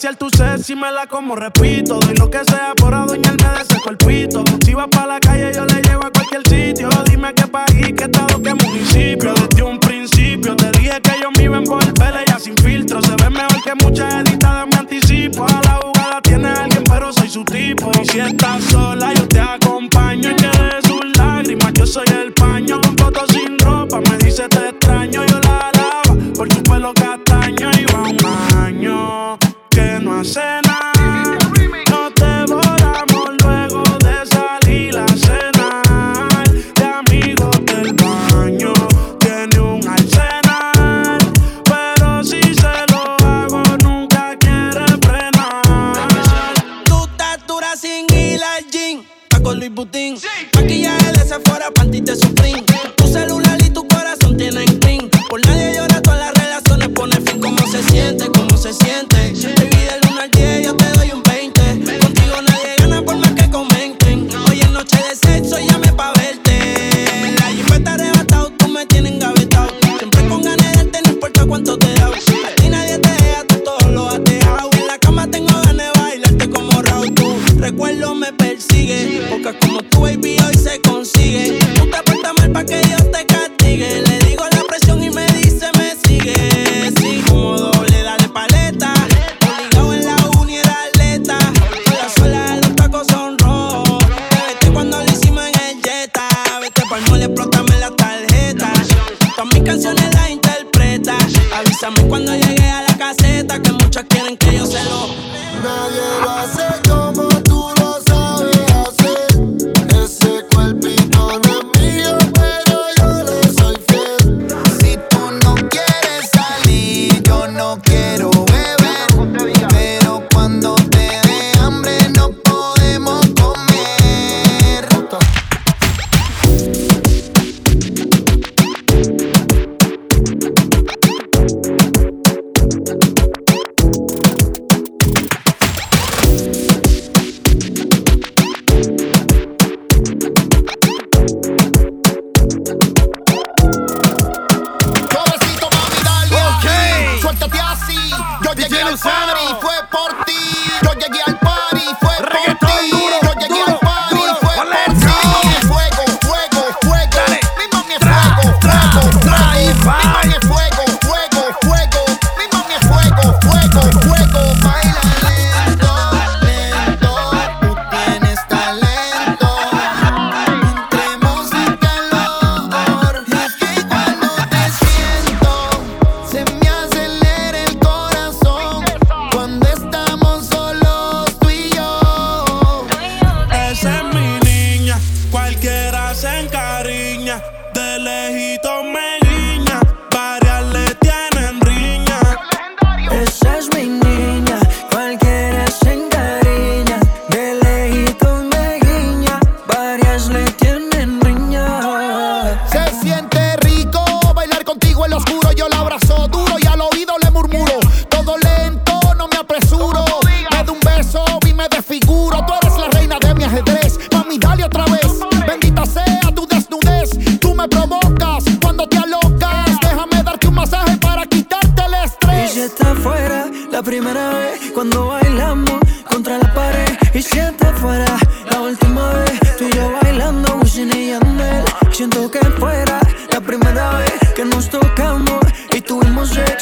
saciar 0.00 0.16
tu 0.16 0.30
sed 0.34 0.62
si 0.62 0.74
me 0.74 0.90
la 0.90 1.06
como, 1.06 1.36
repito. 1.36 1.98
Doy 1.98 2.14
lo 2.16 2.30
que 2.30 2.42
sea 2.46 2.72
por 2.74 2.94
adueñarme 2.94 3.50
de 3.50 3.60
ese 3.60 3.80
cuerpito. 3.82 4.42
Si 4.64 4.72
vas 4.72 4.88
pa' 4.88 5.06
la 5.06 5.20
calle, 5.20 5.52
yo 5.54 5.66
le 5.66 5.82
llevo 5.82 6.06
a 6.06 6.10
cualquier 6.10 6.42
sitio. 6.48 6.88
Dime 7.04 7.34
qué 7.34 7.46
país, 7.46 7.92
qué 7.96 8.04
estado, 8.04 8.40
qué 8.40 8.54
municipio. 8.54 9.34
Desde 9.34 9.62
un 9.62 9.78
principio 9.78 10.56
te 10.56 10.70
dije 10.78 11.00
que 11.02 11.20
yo 11.20 11.30
me 11.36 11.42
iba 11.44 11.56
a 11.56 11.60
envolver. 11.60 12.14
Ella 12.26 12.38
sin 12.38 12.56
filtro 12.56 13.02
se 13.02 13.10
ve 13.10 13.28
mejor 13.28 13.62
que 13.62 13.74
muchas 13.84 14.19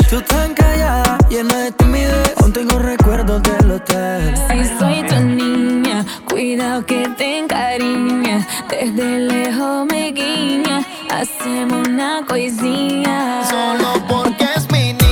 Tú 0.08 0.22
tan 0.22 0.54
callada, 0.54 1.18
llena 1.28 1.54
de 1.64 1.72
timidez. 1.72 2.34
Aún 2.40 2.52
tengo 2.52 2.78
recuerdos 2.78 3.42
del 3.42 3.70
hotel. 3.72 4.34
Si 4.36 4.78
soy 4.78 5.02
tu 5.06 5.20
niña, 5.20 6.02
cuidado 6.26 6.86
que 6.86 7.06
te 7.18 7.38
encariña. 7.40 8.46
Desde 8.70 9.18
lejos 9.18 9.84
me 9.84 10.12
guiña. 10.12 10.82
Hacemos 11.10 11.86
una 11.86 12.22
coisinha. 12.26 13.44
Solo 13.50 14.06
porque 14.08 14.46
es 14.56 14.70
mi 14.70 14.94
niña. 14.94 15.07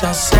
cosas 0.00 0.35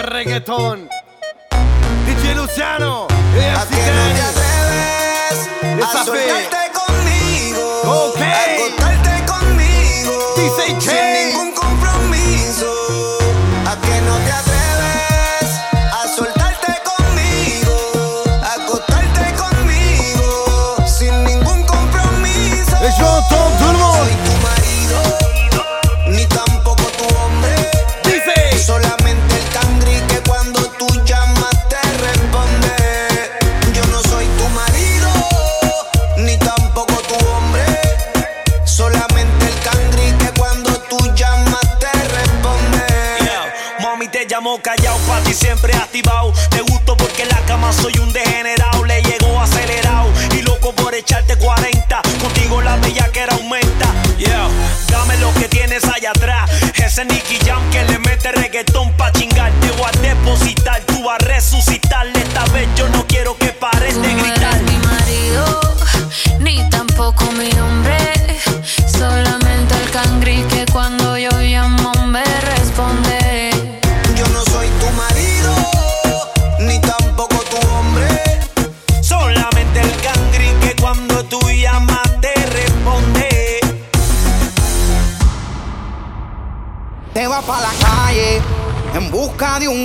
de 0.00 0.06
reggaetón. 0.06 0.88
DJ 2.06 2.34
Luciano, 2.34 3.06
y 3.36 3.40
así 3.54 3.74
te 6.14 6.49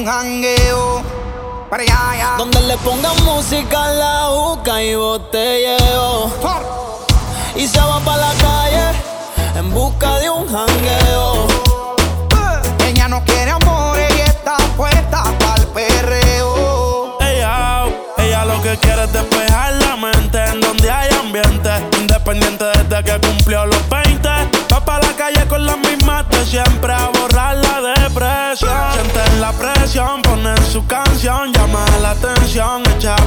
un 0.06 0.12
jangueo. 0.12 1.02
Para 1.70 1.84
allá, 1.84 2.12
allá. 2.12 2.36
Donde 2.38 2.62
le 2.62 2.78
pongan 2.78 3.24
música 3.24 3.92
en 3.92 4.00
la 4.00 4.28
juca 4.30 4.84
y 4.84 4.96
botelleo. 4.96 6.32
Y 7.56 7.68
se 7.68 7.80
va 7.80 8.00
pa' 8.00 8.18
la 8.18 8.34
calle 8.34 8.88
en 9.56 9.74
busca 9.74 10.20
de 10.20 10.30
un 10.30 10.48
jangueo. 10.48 11.35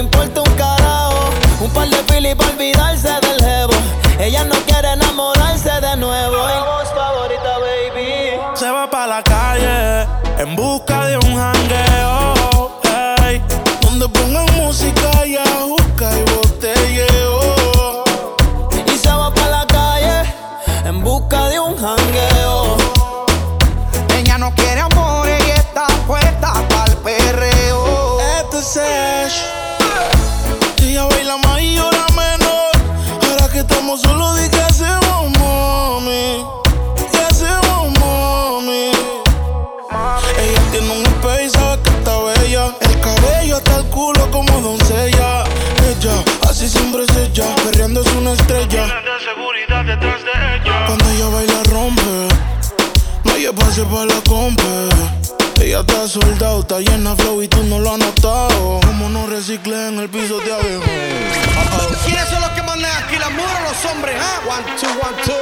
importa 0.00 0.40
un 0.40 0.54
carajo. 0.56 1.30
Un 1.60 1.70
par 1.70 1.88
de 1.88 2.02
pili 2.04 2.34
para 2.34 2.50
olvidarse 2.50 3.08
del 3.08 3.40
jevo. 3.44 3.72
Ella 4.18 4.44
no 4.44 4.56
quiere 4.66 4.92
enamorarse 4.92 5.70
de 5.80 5.96
nuevo. 5.96 6.36
Y 6.36 6.60
voz 6.70 6.88
favorita, 6.94 7.58
baby. 7.58 8.40
Se 8.54 8.70
va 8.70 8.90
pa' 8.90 9.06
la 9.06 9.22
calle 9.22 10.06
en 10.38 10.56
busca 10.56 11.06
de 11.06 11.16
un 11.18 11.38
two, 64.80 64.86
one, 64.98 65.24
two. 65.24 65.39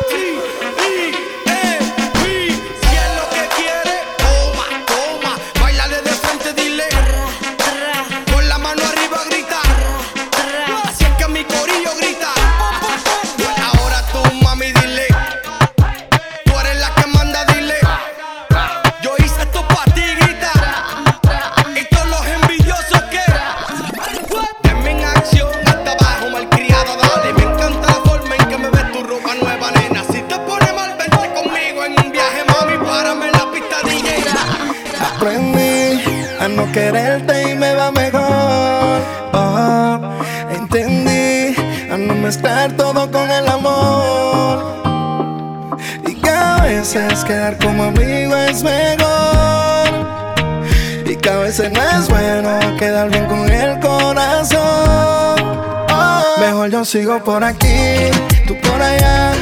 Por 57.28 57.44
aquí, 57.44 58.10
tú 58.46 58.56
por 58.62 58.80
allá. 58.80 59.32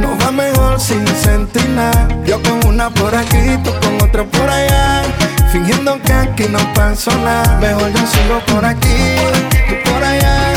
Nos 0.00 0.18
va 0.20 0.32
mejor 0.32 0.80
sin 0.80 1.06
sentir 1.06 1.68
nada. 1.68 2.08
Yo 2.26 2.42
con 2.42 2.66
una 2.66 2.90
por 2.90 3.14
aquí, 3.14 3.56
tú 3.62 3.70
con 3.82 4.02
otra 4.02 4.24
por 4.24 4.50
allá. 4.50 5.04
Fingiendo 5.52 5.96
que 6.02 6.12
aquí 6.12 6.46
no 6.50 6.58
pasó 6.74 7.12
nada. 7.18 7.56
Mejor 7.60 7.92
yo 7.92 8.04
sigo 8.14 8.40
por 8.52 8.64
aquí, 8.64 8.98
tú 9.68 9.74
por 9.88 10.02
allá. 10.02 10.54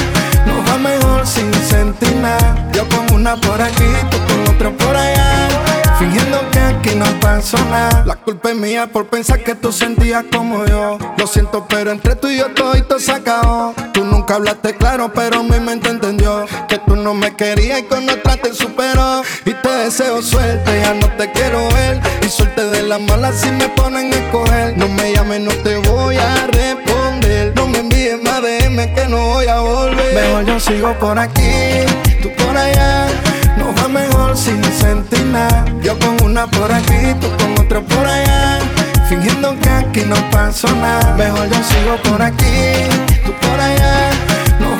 Nos 0.48 0.68
va 0.68 0.78
mejor 0.80 1.28
sin 1.28 1.54
sentir 1.54 2.16
nada. 2.16 2.56
Yo 2.74 2.90
con 2.90 3.14
una 3.14 3.36
por 3.36 3.62
aquí, 3.62 3.90
tú 4.10 4.18
con 4.28 4.56
otra 4.56 4.72
por 4.72 4.96
allá. 4.96 5.79
Fingiendo 6.00 6.50
que 6.52 6.60
aquí 6.60 6.96
no 6.96 7.06
pasó 7.20 7.58
nada. 7.66 8.06
La 8.06 8.16
culpa 8.16 8.52
es 8.52 8.56
mía 8.56 8.88
por 8.88 9.08
pensar 9.08 9.44
que 9.44 9.54
tú 9.54 9.74
sentías 9.74 10.24
como 10.32 10.66
yo. 10.66 10.98
Lo 11.18 11.28
siento, 11.28 11.66
pero 11.68 11.92
entre 11.92 12.16
tú 12.16 12.30
y 12.30 12.38
yo 12.38 12.54
todo 12.54 13.00
se 13.00 13.12
acabó. 13.12 13.74
Tú 13.94 14.06
nunca 14.06 14.36
hablaste 14.36 14.76
claro, 14.76 15.12
pero 15.14 15.44
mi 15.44 15.60
mente 15.60 15.90
entendió 15.90 16.46
que 16.70 16.78
tú 16.80 16.96
no 16.96 17.14
me 17.14 17.36
querías 17.36 17.82
y 17.82 17.84
con 17.84 18.10
otra 18.10 18.38
te 18.38 18.54
superó. 18.54 19.24
Y 19.44 19.52
te 19.52 19.70
deseo 19.70 20.22
suerte, 20.22 20.82
ya 20.82 20.94
no 20.94 21.08
te 21.18 21.30
quiero 21.34 21.68
ver. 21.74 22.00
Y 22.26 22.30
suerte 22.30 22.64
de 22.64 22.84
la 22.84 22.98
mala 22.98 23.34
si 23.34 23.52
me 23.52 23.68
ponen 23.68 24.14
a 24.14 24.16
escoger. 24.16 24.78
No 24.78 24.88
me 24.88 25.14
llames, 25.14 25.42
no 25.42 25.52
te 25.52 25.78
voy 25.80 26.16
a 26.16 26.48
responder. 26.48 27.52
No 27.58 27.68
me 27.68 27.80
envíes 27.80 28.24
más 28.24 28.42
DM 28.42 28.96
que 28.96 29.06
no 29.10 29.18
voy 29.18 29.48
a 29.48 29.60
volver. 29.60 30.14
Mejor 30.14 30.46
yo 30.46 30.60
sigo 30.62 30.94
por 30.98 31.20
aquí, 31.20 31.84
tú 32.22 32.32
por 32.42 32.56
allá. 32.56 33.29
Va 33.78 33.88
mejor 33.88 34.36
sin 34.38 34.64
sentir 34.64 35.26
nada. 35.26 35.66
Yo 35.84 35.98
con 36.00 36.22
una 36.24 36.48
por 36.48 36.72
aquí, 36.72 37.14
tú 37.22 37.28
con 37.38 37.66
otra 37.66 37.82
por 37.82 38.06
allá. 38.06 38.60
Fingiendo 39.08 39.58
que 39.60 39.70
aquí 39.70 40.02
no 40.06 40.16
pasó 40.32 40.68
nada. 40.76 41.16
Mejor 41.16 41.50
yo 41.50 41.60
sigo 41.64 41.96
por 42.10 42.22
aquí, 42.22 42.90
tú 43.26 43.32
por 43.42 43.60
allá. 43.60 44.12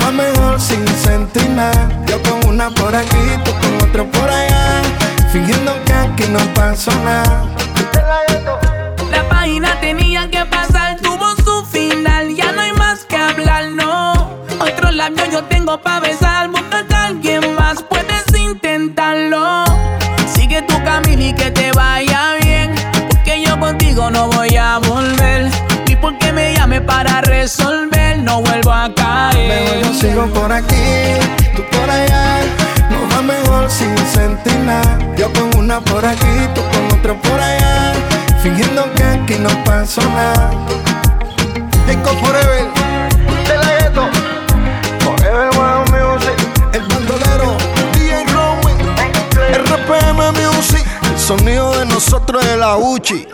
Va 0.04 0.12
mejor 0.12 0.60
sin 0.60 0.88
sentir 0.88 1.50
nada. 1.50 1.90
Yo 2.08 2.22
con 2.24 2.50
una 2.50 2.70
por 2.72 2.96
aquí, 2.96 3.24
tú 3.46 3.52
con 3.62 3.88
otra 3.88 4.04
por 4.06 4.30
allá. 4.30 4.82
Fingiendo 5.32 5.74
que 5.86 5.94
aquí 5.94 6.26
no 6.30 6.40
pasó 6.54 6.92
nada. 7.04 7.29
Yo 30.20 30.28
por 30.34 30.52
aquí, 30.52 30.76
tú 31.56 31.64
por 31.72 31.90
allá. 31.90 32.42
Nos 32.90 33.04
va 33.10 33.22
mejor 33.22 33.72
sin 33.72 33.98
sentir 34.00 34.54
nada. 34.66 35.00
Yo 35.18 35.32
con 35.32 35.58
una 35.58 35.80
por 35.80 36.06
aquí, 36.06 36.36
tú 36.54 36.62
con 36.74 37.00
otra 37.00 37.14
por 37.14 37.40
allá. 37.40 37.94
Fingiendo 38.44 38.84
que 38.96 39.04
aquí 39.04 39.36
no 39.40 39.48
pasó 39.64 40.02
nada. 40.02 40.52
Disco 41.88 42.10
Forever, 42.20 42.68
de 43.48 43.58
la 43.60 43.80
gueto. 43.80 44.10
Forever 45.06 45.50
One 45.58 45.90
Music. 45.90 46.38
El 46.74 46.82
bandolero, 46.82 47.56
DJ 47.94 48.26
Romy. 48.34 48.74
RPM 49.54 50.34
Music. 50.34 50.86
El 51.14 51.18
sonido 51.18 51.80
de 51.80 51.86
nosotros 51.86 52.44
es 52.46 52.58
la 52.58 52.76
Uchi. 52.76 53.26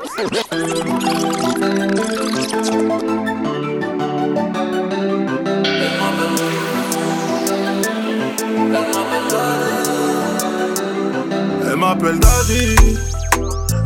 m'appelle 11.95 12.19
Daddy. 12.19 12.75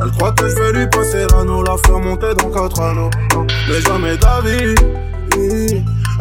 Elle 0.02 0.12
croit 0.12 0.32
que 0.32 0.48
je 0.48 0.56
vais 0.56 0.74
lui 0.74 0.88
passer 0.88 1.26
l'anneau, 1.32 1.64
la 1.64 1.76
faire 1.78 2.00
monter 2.00 2.34
dans 2.36 2.50
quatre 2.50 2.82
anneaux. 2.82 3.10
Mais 3.68 3.82
jamais 3.82 4.18
d'avis. 4.18 4.76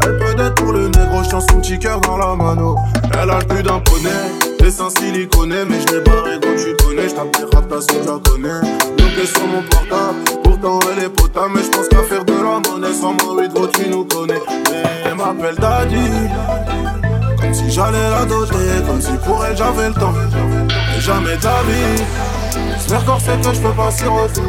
Elle 0.03 0.19
peut 0.19 0.41
être 0.41 0.55
pour 0.55 0.73
le 0.73 0.89
négro, 0.89 1.23
je 1.25 1.31
son 1.31 1.61
petit 1.61 1.79
cœur 1.79 2.01
dans 2.01 2.17
la 2.17 2.35
mano. 2.35 2.77
Elle 3.15 3.31
a 3.31 3.39
le 3.39 3.45
cul 3.45 3.63
d'un 3.63 3.81
poney, 3.81 4.11
les 4.61 4.71
seins 4.71 4.91
siliconés, 4.91 5.65
mais 5.69 5.81
je 5.81 5.95
l'ai 5.95 6.01
barré 6.01 6.39
quand 6.41 6.55
tu 6.57 6.85
connais, 6.85 7.09
je 7.09 7.15
tape 7.15 7.37
des 7.37 7.57
rap 7.57 7.69
parce 7.69 7.87
que 7.87 8.31
connais. 8.31 8.61
Sur 9.19 9.49
mon 9.49 9.63
portable, 9.63 10.43
pourtant 10.45 10.79
elle 10.93 11.05
est 11.05 11.09
potable, 11.09 11.55
mais 11.57 11.63
je 11.65 11.71
pense 11.71 11.89
qu'à 11.89 12.05
faire 12.05 12.25
de 12.25 12.33
la 12.35 12.71
monnaie, 12.71 12.93
sans 12.93 13.15
moi, 13.15 13.35
oui, 13.37 13.49
gros, 13.53 13.67
tu 13.67 13.89
nous 13.89 14.05
connais. 14.05 14.41
Elle 15.05 15.17
m'appelle 15.17 15.57
Daddy 15.57 17.08
si 17.59 17.71
j'allais 17.71 18.11
la 18.11 18.25
doter, 18.25 18.83
comme 18.87 19.01
si 19.01 19.13
pour 19.25 19.45
elle 19.45 19.57
j'avais 19.57 19.89
le 19.89 19.95
temps. 19.95 20.15
Et 20.97 21.01
jamais 21.01 21.37
ta 21.37 21.63
vie, 21.63 22.03
j'espère 22.77 23.05
qu'on 23.05 23.19
sait 23.19 23.37
que 23.43 23.53
je 23.53 23.61
peux 23.61 23.73
pas 23.73 23.91
siroter. 23.91 24.43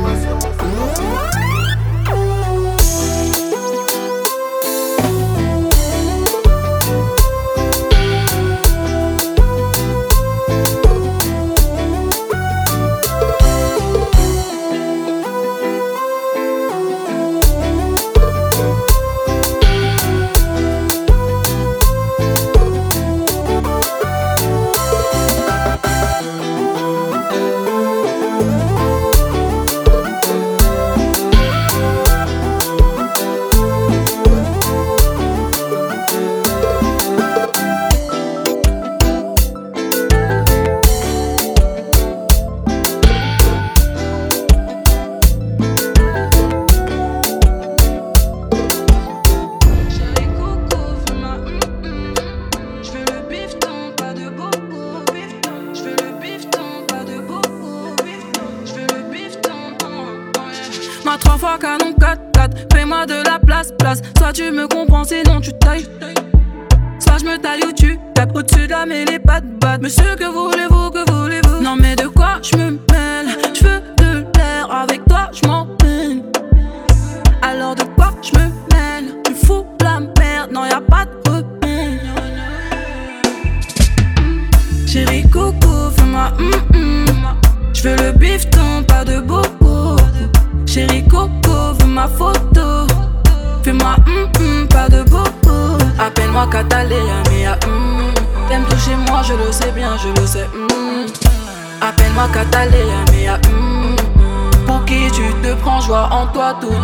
tú 106.58 106.79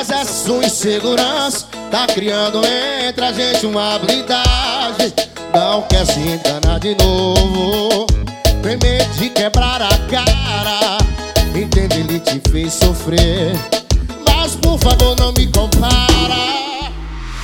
Mas 0.00 0.08
essa 0.08 0.32
sua 0.32 0.64
insegurança 0.64 1.66
tá 1.90 2.06
criando 2.06 2.62
entre 3.06 3.22
a 3.22 3.32
gente 3.34 3.66
uma 3.66 3.98
blindagem. 3.98 5.12
Não 5.54 5.82
quer 5.82 6.06
se 6.06 6.18
enganar 6.20 6.80
de 6.80 6.94
novo, 6.94 8.06
tem 8.62 8.78
medo 8.82 9.12
de 9.18 9.28
quebrar 9.28 9.82
a 9.82 9.90
cara. 10.08 10.96
Entende, 11.54 12.00
ele 12.00 12.18
te 12.18 12.40
fez 12.50 12.72
sofrer, 12.72 13.52
mas 14.26 14.56
por 14.56 14.78
favor 14.78 15.14
não 15.16 15.34
me 15.34 15.46
compara. 15.48 16.88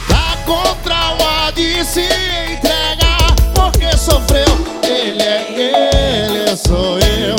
Tá 0.09 0.39
contra 0.47 1.13
o 1.13 1.53
de 1.53 1.85
se 1.85 2.01
entregar 2.01 3.35
porque 3.55 3.95
sofreu. 3.99 4.47
Ele 4.83 5.23
é 5.23 5.53
ele, 5.53 6.51
eu 6.51 6.57
sou 6.57 6.99
eu. 7.01 7.37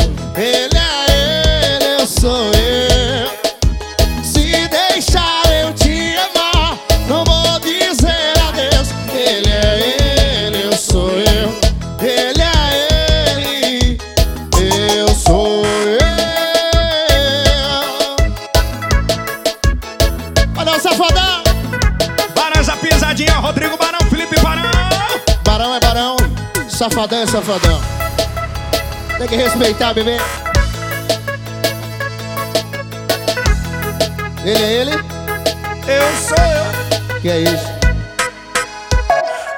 Safadão 26.90 27.20
é 27.20 27.28
safadão. 27.28 27.82
Tem 29.18 29.28
que 29.28 29.36
respeitar, 29.36 29.94
bebê. 29.94 30.18
Ele 34.46 34.64
é 34.64 34.74
ele? 34.74 34.92
Eu 34.92 36.08
sou 36.18 36.38
eu. 36.38 37.22
Que 37.22 37.30
é 37.30 37.40
isso? 37.42 37.68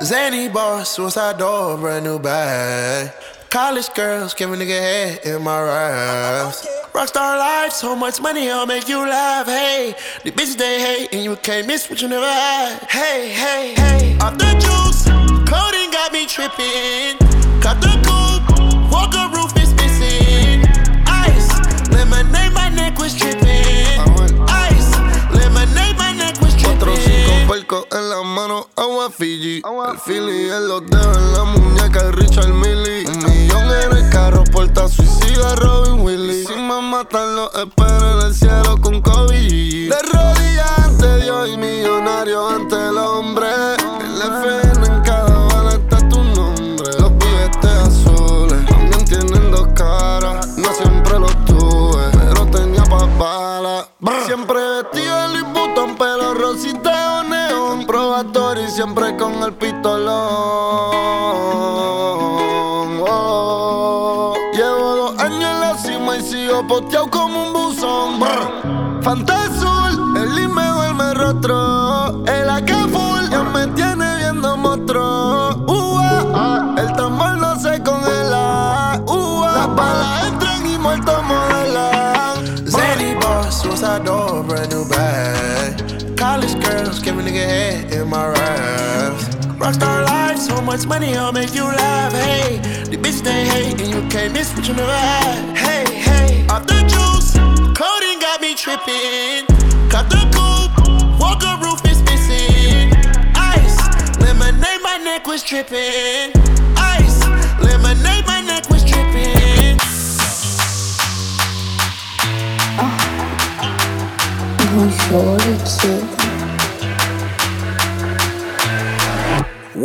Zany 0.03 0.49
boss, 0.49 0.89
suicide 0.89 1.38
door, 1.38 1.77
brand 1.77 2.03
new 2.03 2.17
bag. 2.17 3.11
College 3.51 3.89
girls, 3.95 4.34
give 4.36 4.51
a 4.51 4.55
nigga 4.55 4.80
head 4.80 5.21
in 5.25 5.43
my 5.43 5.61
raps. 5.61 6.65
Rockstar 6.93 7.38
life, 7.38 7.73
so 7.73 7.95
much 7.95 8.19
money, 8.21 8.49
I'll 8.49 8.65
make 8.65 8.89
you 8.89 8.99
laugh. 8.99 9.45
Hey, 9.45 9.93
the 10.23 10.32
bitches 10.32 10.57
they 10.57 10.80
hate, 10.80 11.13
and 11.13 11.23
you 11.23 11.36
can't 11.36 11.67
miss 11.67 11.89
what 11.89 12.01
you 12.01 12.07
never 12.07 12.25
had. 12.25 12.88
Hey, 12.89 13.30
hey, 13.30 13.73
hey, 13.75 14.17
off 14.19 14.38
the 14.38 14.51
juice, 14.53 15.05
coding 15.47 15.91
got 15.91 16.11
me 16.11 16.25
tripping. 16.25 17.18
Cut 17.62 17.82
the 17.82 17.91
coupe, 18.05 18.91
walker 18.91 19.28
roof 19.36 19.51
is 19.57 19.74
missing. 19.76 20.64
Ice, 21.05 21.49
lemonade, 21.91 22.53
my 22.53 22.70
neck 22.70 22.97
was 22.97 23.14
tripping. 23.16 23.99
Ice, 24.47 24.91
lemonade, 25.34 25.97
my 25.97 26.14
neck 26.14 26.39
was 26.41 26.55
Cuatro, 26.55 26.95
cinco 26.95 27.05
tripping. 27.05 27.47
percos 27.47 27.86
en 27.91 28.10
la 28.10 28.24
mano, 28.24 28.68
agua 28.76 29.10
Fiji. 29.12 29.62
El 29.66 29.99
Philly 29.99 30.49
en 30.49 30.68
los 30.68 30.86
dedos, 30.89 31.18
en 31.18 31.34
la 31.34 31.43
muñeca, 31.43 31.99
el 32.07 32.14
Richard 32.14 32.53
Millie. 32.53 33.05
Un 33.07 33.18
millón 33.26 33.68
en 33.84 33.97
el 33.97 34.10
carro, 34.10 34.43
porta 34.45 34.88
suicida, 34.88 35.55
Robin 35.57 35.99
Willy. 36.01 36.45
Si 36.45 36.53
me 36.55 36.82
matan, 36.82 37.36
lo 37.36 37.51
espero 37.53 38.20
en 38.22 38.28
el 38.28 38.34
cielo 38.34 38.78
con 38.82 39.01
Kobe. 39.01 39.38
De 39.89 39.95
rodillas 40.14 40.80
ante 40.80 41.24
Dios 41.24 41.49
y 41.49 41.57
millonario 41.57 42.47
ante 42.49 42.76
el 42.76 42.97
hombre. 42.97 43.47
El 44.01 44.22
y 66.60 66.64
posteado 66.64 67.10
como 67.10 67.47
un 67.47 67.53
buzón. 67.53 68.20
Brr. 68.20 69.03
Fanta 69.03 69.45
azul, 69.45 70.18
el 70.18 70.39
IME 70.39 70.64
duerme 70.64 71.14
rostro. 71.14 72.24
El 72.26 72.49
AK 72.49 72.70
full 72.91 73.30
ya 73.30 73.43
me 73.43 73.68
tiene 73.68 74.18
viendo 74.18 74.57
monstruo. 74.57 75.66
Ah. 76.34 76.76
El 76.78 76.91
tambor 76.93 77.38
no 77.38 77.60
se 77.60 77.82
congela. 77.84 78.93
Ah. 78.93 79.01
Las 79.55 79.76
balas 79.76 80.28
entran 80.28 80.66
y 80.68 80.78
muertos 80.78 81.24
modelan. 81.24 82.68
Zany 82.68 83.16
boss, 83.16 83.62
suicide 83.62 84.03
door, 84.05 84.43
brand 84.43 84.72
new 84.72 84.88
bag. 84.88 86.18
College 86.18 86.55
girls, 86.64 86.99
give 87.01 87.18
a 87.18 87.22
nigga 87.22 87.45
head 87.45 87.93
in 87.93 88.10
my 88.10 88.28
raps. 88.28 89.26
Rockstar 89.60 90.05
life, 90.05 90.38
so 90.38 90.62
much 90.62 90.86
money, 90.86 91.16
I'll 91.16 91.32
make 91.32 91.53
you 91.53 91.64
laugh. 91.64 92.14
Hey, 92.14 92.60
the 92.89 92.97
bitch 92.97 93.22
they 93.24 93.45
hate, 93.45 93.80
and 93.82 93.93
you 93.93 94.01
can't 94.10 94.34
miss 94.34 94.53
what 94.55 94.68
you 94.68 94.74
never 94.74 94.91
had. 94.91 95.57
Hey, 95.57 95.68
tripping. 98.70 99.45
Cut 99.89 100.09
the 100.09 100.22
coupe, 100.36 101.20
walker 101.20 101.57
roof 101.63 101.82
is 101.89 102.03
missing. 102.03 102.93
Ice, 103.36 103.78
lemonade, 104.20 104.82
my 104.84 104.97
neck 105.03 105.26
was 105.26 105.41
tripping. 105.41 106.32
Ice, 106.78 106.98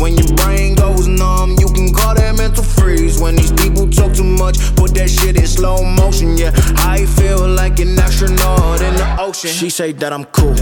When 0.00 0.16
your 0.16 0.28
brain 0.36 0.74
goes 0.74 1.06
numb, 1.06 1.56
you 1.58 1.66
can 1.68 1.92
call 1.92 2.14
that 2.14 2.36
mental 2.36 2.64
freeze. 2.64 3.20
When 3.20 3.36
these 3.36 3.52
people 3.52 3.88
talk 3.88 4.12
too 4.12 4.24
much, 4.24 4.58
put 4.76 4.94
that 4.94 5.08
shit 5.08 5.36
in 5.36 5.46
slow 5.46 5.82
motion. 5.84 6.36
Yeah, 6.36 6.52
I 6.78 7.06
feel 7.06 7.46
like 7.48 7.80
an 7.80 7.98
astronaut 7.98 8.80
in 8.80 8.94
the 8.94 9.16
ocean. 9.18 9.50
She 9.50 9.70
say 9.70 9.92
that 9.92 10.12
I'm 10.12 10.24
cool. 10.26 10.54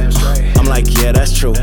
I'm 0.59 0.67
like, 0.67 0.87
yeah, 0.99 1.13
that's 1.13 1.37
true. 1.37 1.55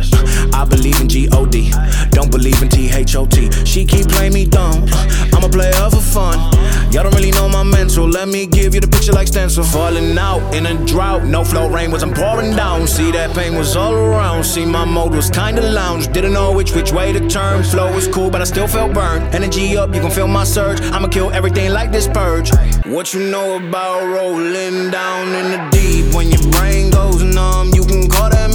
I 0.53 0.65
believe 0.65 0.99
in 1.01 1.07
G-O-D. 1.07 1.71
Don't 2.11 2.31
believe 2.31 2.61
in 2.61 2.69
T-H-O-T. 2.69 3.65
She 3.65 3.85
keep 3.85 4.07
playing 4.09 4.33
me 4.33 4.45
dumb. 4.45 4.85
I'm 5.33 5.43
a 5.43 5.49
player 5.49 5.73
for 5.89 6.01
fun. 6.01 6.37
Uh-huh. 6.37 6.78
Y'all 6.91 7.03
don't 7.03 7.13
really 7.13 7.29
know 7.29 7.47
my 7.47 7.61
mental. 7.61 8.07
Let 8.07 8.29
me 8.29 8.47
give 8.47 8.73
you 8.73 8.81
the 8.81 8.87
picture 8.87 9.11
like 9.11 9.27
stencil. 9.27 9.63
Falling 9.63 10.17
out 10.17 10.41
in 10.55 10.65
a 10.65 10.73
drought. 10.87 11.23
No 11.23 11.43
flow 11.43 11.69
rain 11.69 11.91
wasn't 11.91 12.15
pouring 12.15 12.55
down. 12.55 12.87
See 12.87 13.11
that 13.11 13.35
pain 13.35 13.55
was 13.55 13.75
all 13.75 13.93
around. 13.93 14.43
See 14.43 14.65
my 14.65 14.85
mode 14.85 15.13
was 15.13 15.29
kinda 15.29 15.61
lounge. 15.61 16.11
Didn't 16.11 16.33
know 16.33 16.51
which 16.51 16.73
which 16.73 16.91
way 16.91 17.13
to 17.13 17.19
turn. 17.29 17.63
Flow 17.63 17.93
was 17.93 18.07
cool, 18.07 18.31
but 18.31 18.41
I 18.41 18.45
still 18.45 18.67
felt 18.67 18.91
burned. 18.93 19.23
Energy 19.35 19.77
up, 19.77 19.93
you 19.93 20.01
can 20.01 20.09
feel 20.09 20.27
my 20.27 20.43
surge. 20.43 20.81
I'ma 20.81 21.09
kill 21.09 21.29
everything 21.31 21.71
like 21.71 21.91
this 21.91 22.07
purge. 22.07 22.49
What 22.87 23.13
you 23.13 23.21
know 23.29 23.57
about 23.57 24.01
rolling 24.07 24.89
down 24.89 25.27
in 25.39 25.51
the 25.53 25.61
deep? 25.69 26.15
When 26.15 26.31
your 26.31 26.41
brain 26.53 26.89
goes 26.89 27.21
numb, 27.21 27.69
you 27.75 27.85
can 27.85 28.09
call 28.09 28.31
that 28.31 28.38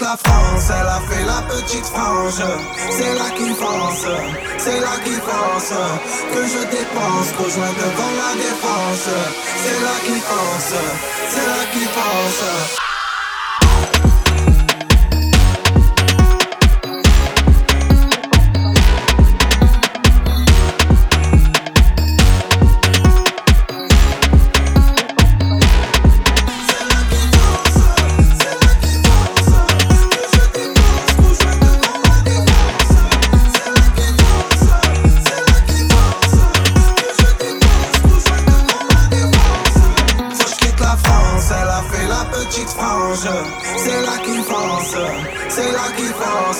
la 0.00 0.16
France, 0.16 0.70
elle 0.70 0.86
a 0.86 1.00
fait 1.08 1.24
la 1.24 1.42
petite 1.42 1.86
frange. 1.86 2.42
C'est 2.90 3.14
là 3.14 3.30
qui 3.36 3.52
pense, 3.54 4.06
c'est 4.58 4.80
là 4.80 4.94
qui 5.04 5.16
pense. 5.20 5.72
Que 6.32 6.42
je 6.46 6.60
dépense, 6.76 7.32
rejoins 7.38 7.72
devant 7.72 8.12
la 8.22 8.34
défense. 8.34 9.08
C'est 9.62 9.80
là 9.84 9.96
qui 10.04 10.20
pense, 10.20 10.74
c'est 11.30 11.46
là 11.46 11.64
qui 11.72 11.84
pense. 11.86 12.87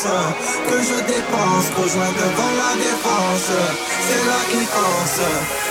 que 0.04 0.78
je 0.80 0.94
dépense, 1.06 1.70
rejoins 1.76 2.12
devant 2.12 2.52
la 2.56 2.74
défense. 2.76 3.50
C'est 4.06 4.26
là 4.26 4.38
qu'il 4.48 4.66
pense, 4.66 5.20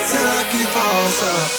c'est 0.06 0.24
là 0.24 0.44
qu'il 0.52 0.68
pense. 0.68 1.57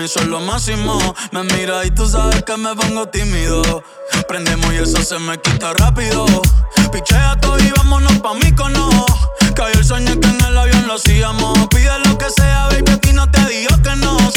mí 0.00 0.08
son 0.08 0.30
lo 0.30 0.40
máximo. 0.40 0.98
Me 1.30 1.42
mira 1.44 1.84
y 1.84 1.90
tú 1.90 2.08
sabes 2.08 2.42
que 2.42 2.56
me 2.56 2.74
pongo 2.74 3.06
tímido. 3.08 3.84
Prendemos 4.26 4.72
y 4.72 4.76
eso 4.76 5.02
se 5.02 5.18
me 5.18 5.38
quita 5.40 5.74
rápido. 5.74 6.24
Pichea 6.90 7.36
todo 7.40 7.58
y 7.58 7.70
vámonos 7.72 8.18
pa' 8.18 8.34
mí 8.34 8.50
cono. 8.54 8.88
Cayó 9.54 9.78
el 9.78 9.84
sueño 9.84 10.18
que 10.18 10.28
en 10.28 10.40
el 10.42 10.56
avión 10.56 10.86
lo 10.86 10.94
hacíamos. 10.94 11.68
Pide 11.68 11.98
lo 12.06 12.16
que 12.16 12.30
sea, 12.30 12.68
baby, 12.68 12.92
aquí 12.92 13.12
no 13.12 13.30
te 13.30 13.44
digo 13.46 13.76
que 13.82 13.94
no 13.96 14.29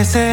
veces 0.00 0.29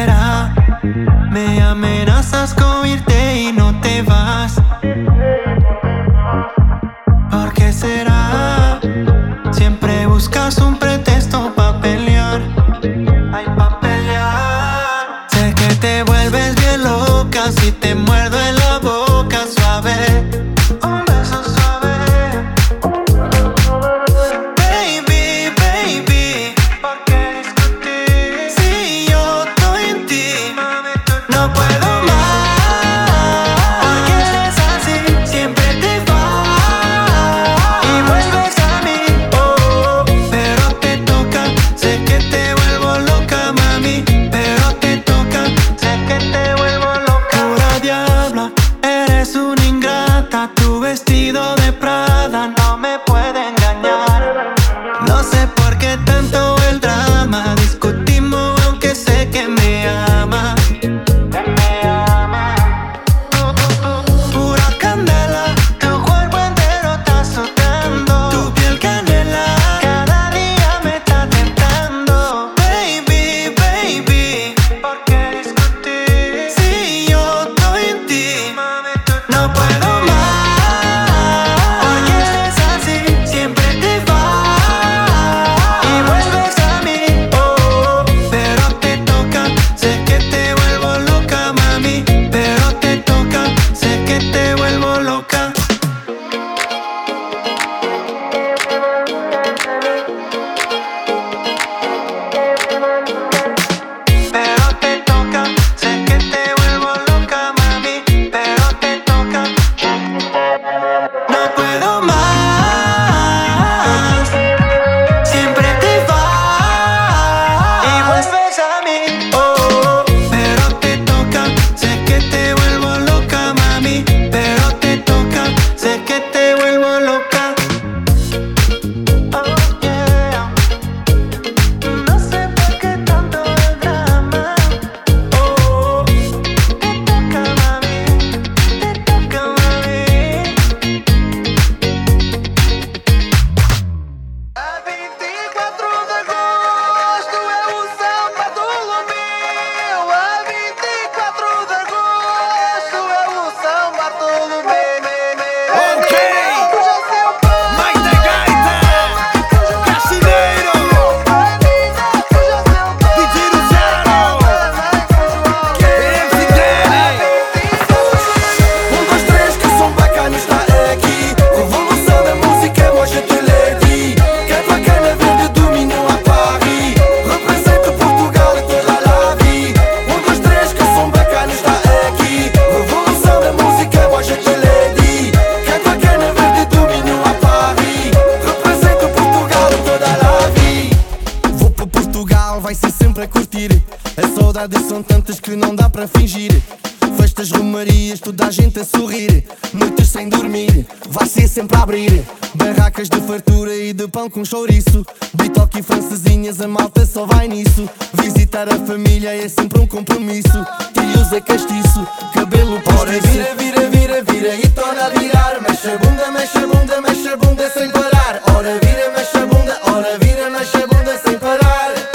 parar. 215.48 215.60
Mexe 215.62 215.90
a 215.90 215.98
bunda, 215.98 216.30
mexe 216.30 216.58
a 216.58 216.66
bunda, 216.66 217.00
mexe 217.00 217.28
a 217.28 217.36
bunda 217.36 217.70
sem 217.70 217.90
parar. 217.90 218.40
Ora 218.56 218.78
vira, 218.82 219.10
mexe 219.10 219.38
a 219.38 219.46
bunda, 219.46 219.80
ora 219.84 220.18
vira, 220.18 220.50
mexe 220.50 220.76
a 220.76 220.86
bunda 220.86 221.18
sem 221.18 221.38
parar. 221.38 222.07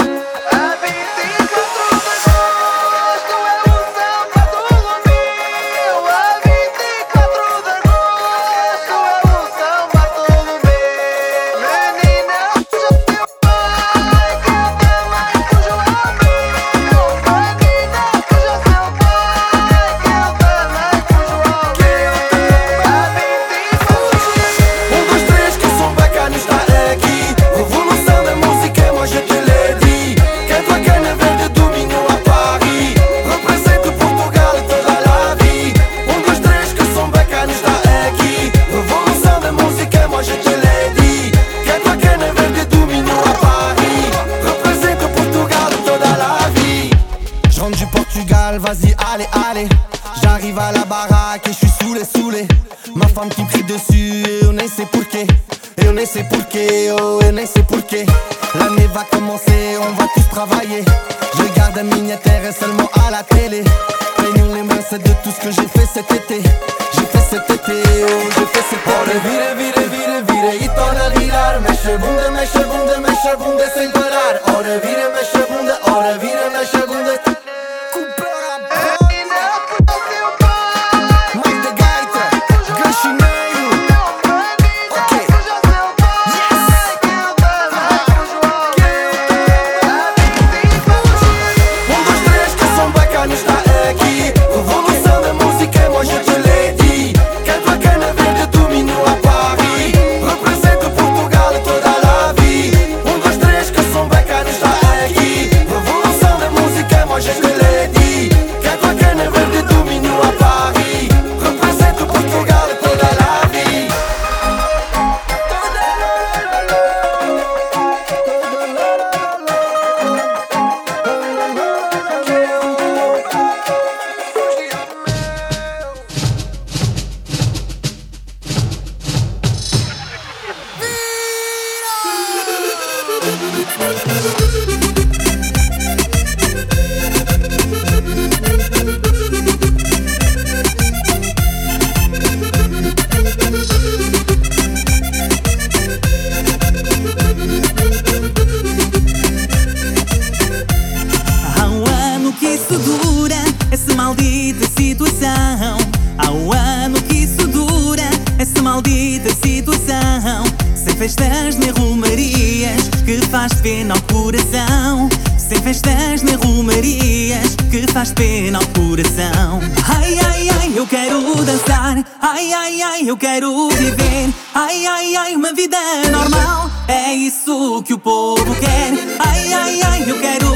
Coração. 169.04 169.60
Ai, 169.88 170.18
ai, 170.18 170.48
ai, 170.50 170.72
eu 170.74 170.86
quero 170.86 171.20
dançar. 171.44 172.04
Ai, 172.20 172.52
ai, 172.52 172.82
ai, 172.82 173.10
eu 173.10 173.16
quero 173.16 173.68
viver. 173.68 174.32
Ai, 174.54 174.86
ai, 174.86 175.16
ai, 175.16 175.36
uma 175.36 175.52
vida 175.52 175.76
normal. 176.10 176.70
É 176.88 177.12
isso 177.12 177.82
que 177.84 177.94
o 177.94 177.98
povo 177.98 178.54
quer. 178.56 178.92
Ai, 179.18 179.52
ai, 179.52 179.82
ai, 179.82 180.10
eu 180.10 180.18
quero 180.18 180.53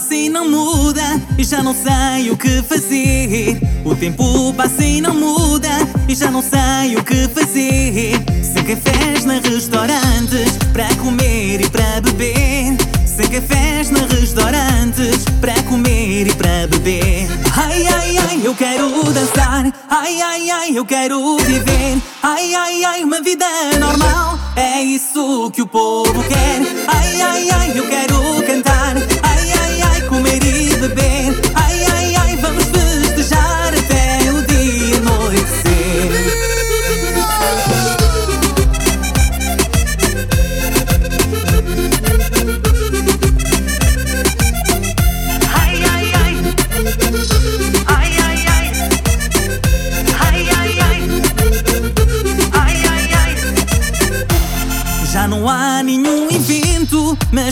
passa 0.00 0.14
e 0.14 0.30
não 0.30 0.48
muda 0.48 1.02
e 1.36 1.44
já 1.44 1.62
não 1.62 1.74
sei 1.74 2.30
o 2.30 2.36
que 2.36 2.62
fazer. 2.62 3.60
O 3.84 3.94
tempo 3.94 4.54
passa 4.54 4.82
e 4.82 5.00
não 5.00 5.14
muda 5.14 5.68
e 6.08 6.14
já 6.14 6.30
não 6.30 6.42
sei 6.42 6.96
o 6.96 7.04
que 7.04 7.28
fazer. 7.28 8.12
Sem 8.42 8.64
cafés 8.64 9.26
nem 9.26 9.40
restaurantes 9.42 10.56
para 10.72 10.86
comer 10.96 11.60
e 11.60 11.68
para 11.68 12.00
beber. 12.00 12.76
Sem 13.04 13.28
cafés 13.28 13.90
nem 13.90 14.06
restaurantes 14.06 15.24
para 15.38 15.62
comer 15.64 16.28
e 16.28 16.34
para 16.34 16.66
beber. 16.68 17.28
Ai, 17.56 17.86
ai, 17.86 18.16
ai, 18.16 18.40
eu 18.42 18.54
quero 18.54 18.88
dançar. 19.12 19.70
Ai, 19.90 20.22
ai, 20.22 20.50
ai, 20.50 20.78
eu 20.78 20.84
quero 20.86 21.36
viver. 21.36 21.98
Ai, 22.22 22.54
ai, 22.54 22.84
ai, 22.84 23.04
uma 23.04 23.20
vida 23.20 23.46
normal. 23.78 24.38
É 24.56 24.82
isso 24.82 25.50
que 25.52 25.60
o 25.60 25.66
povo 25.66 26.22
quer. 26.24 26.62
Ai, 26.88 27.20
ai, 27.20 27.50
ai, 27.50 27.78
eu 27.78 27.86
quero 27.86 28.42
cantar. 28.46 29.09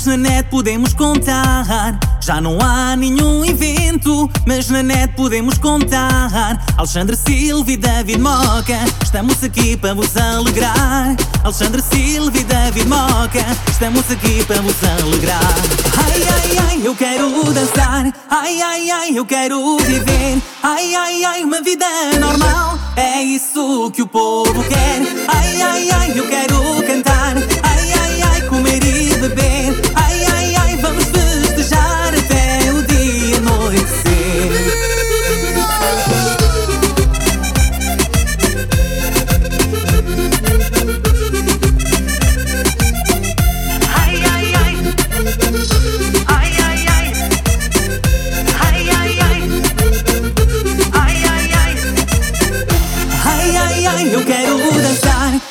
Na 0.08 0.16
net 0.16 0.48
podemos 0.48 0.94
contar. 0.94 1.98
Já 2.22 2.40
não 2.40 2.58
há 2.62 2.96
nenhum 2.96 3.44
evento, 3.44 4.28
mas 4.46 4.70
na 4.70 4.82
net 4.82 5.12
podemos 5.14 5.58
contar. 5.58 6.58
Alexandre 6.78 7.14
Silva 7.14 7.70
e 7.70 7.76
David 7.76 8.18
Moca, 8.18 8.78
estamos 9.02 9.44
aqui 9.44 9.76
para 9.76 9.92
vos 9.92 10.16
alegrar. 10.16 11.14
Alexandre 11.44 11.82
Silva 11.82 12.38
e 12.38 12.44
David 12.44 12.88
Moca, 12.88 13.44
estamos 13.70 14.10
aqui 14.10 14.42
para 14.46 14.62
vos 14.62 14.76
alegrar. 14.82 15.54
Ai, 15.98 16.22
ai, 16.22 16.58
ai, 16.68 16.80
eu 16.82 16.96
quero 16.96 17.52
dançar. 17.52 18.10
Ai, 18.30 18.62
ai, 18.62 18.90
ai, 18.90 19.10
eu 19.14 19.26
quero 19.26 19.76
viver. 19.76 20.40
Ai, 20.62 20.94
ai, 20.94 21.24
ai, 21.24 21.44
uma 21.44 21.60
vida 21.60 21.84
normal. 22.18 22.78
É 22.96 23.22
isso 23.22 23.90
que 23.90 24.00
o 24.00 24.06
povo 24.06 24.64
quer. 24.64 25.02
Ai, 25.28 25.60
ai, 25.60 25.90
ai, 25.90 26.12
eu 26.18 26.26
quero 26.26 26.82
cantar. 26.86 27.17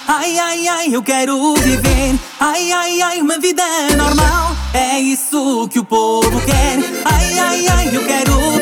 Ai, 0.07 0.39
ai, 0.39 0.67
ai, 0.69 0.95
eu 0.95 1.03
quero 1.03 1.53
viver. 1.55 2.17
Ai, 2.39 2.71
ai, 2.71 3.01
ai, 3.01 3.21
uma 3.21 3.37
vida 3.39 3.61
normal. 3.97 4.55
É 4.73 4.97
isso 4.99 5.67
que 5.69 5.79
o 5.79 5.83
povo 5.83 6.39
quer. 6.45 6.79
Ai, 7.03 7.37
ai, 7.39 7.67
ai, 7.67 7.95
eu 7.95 8.05
quero 8.05 8.57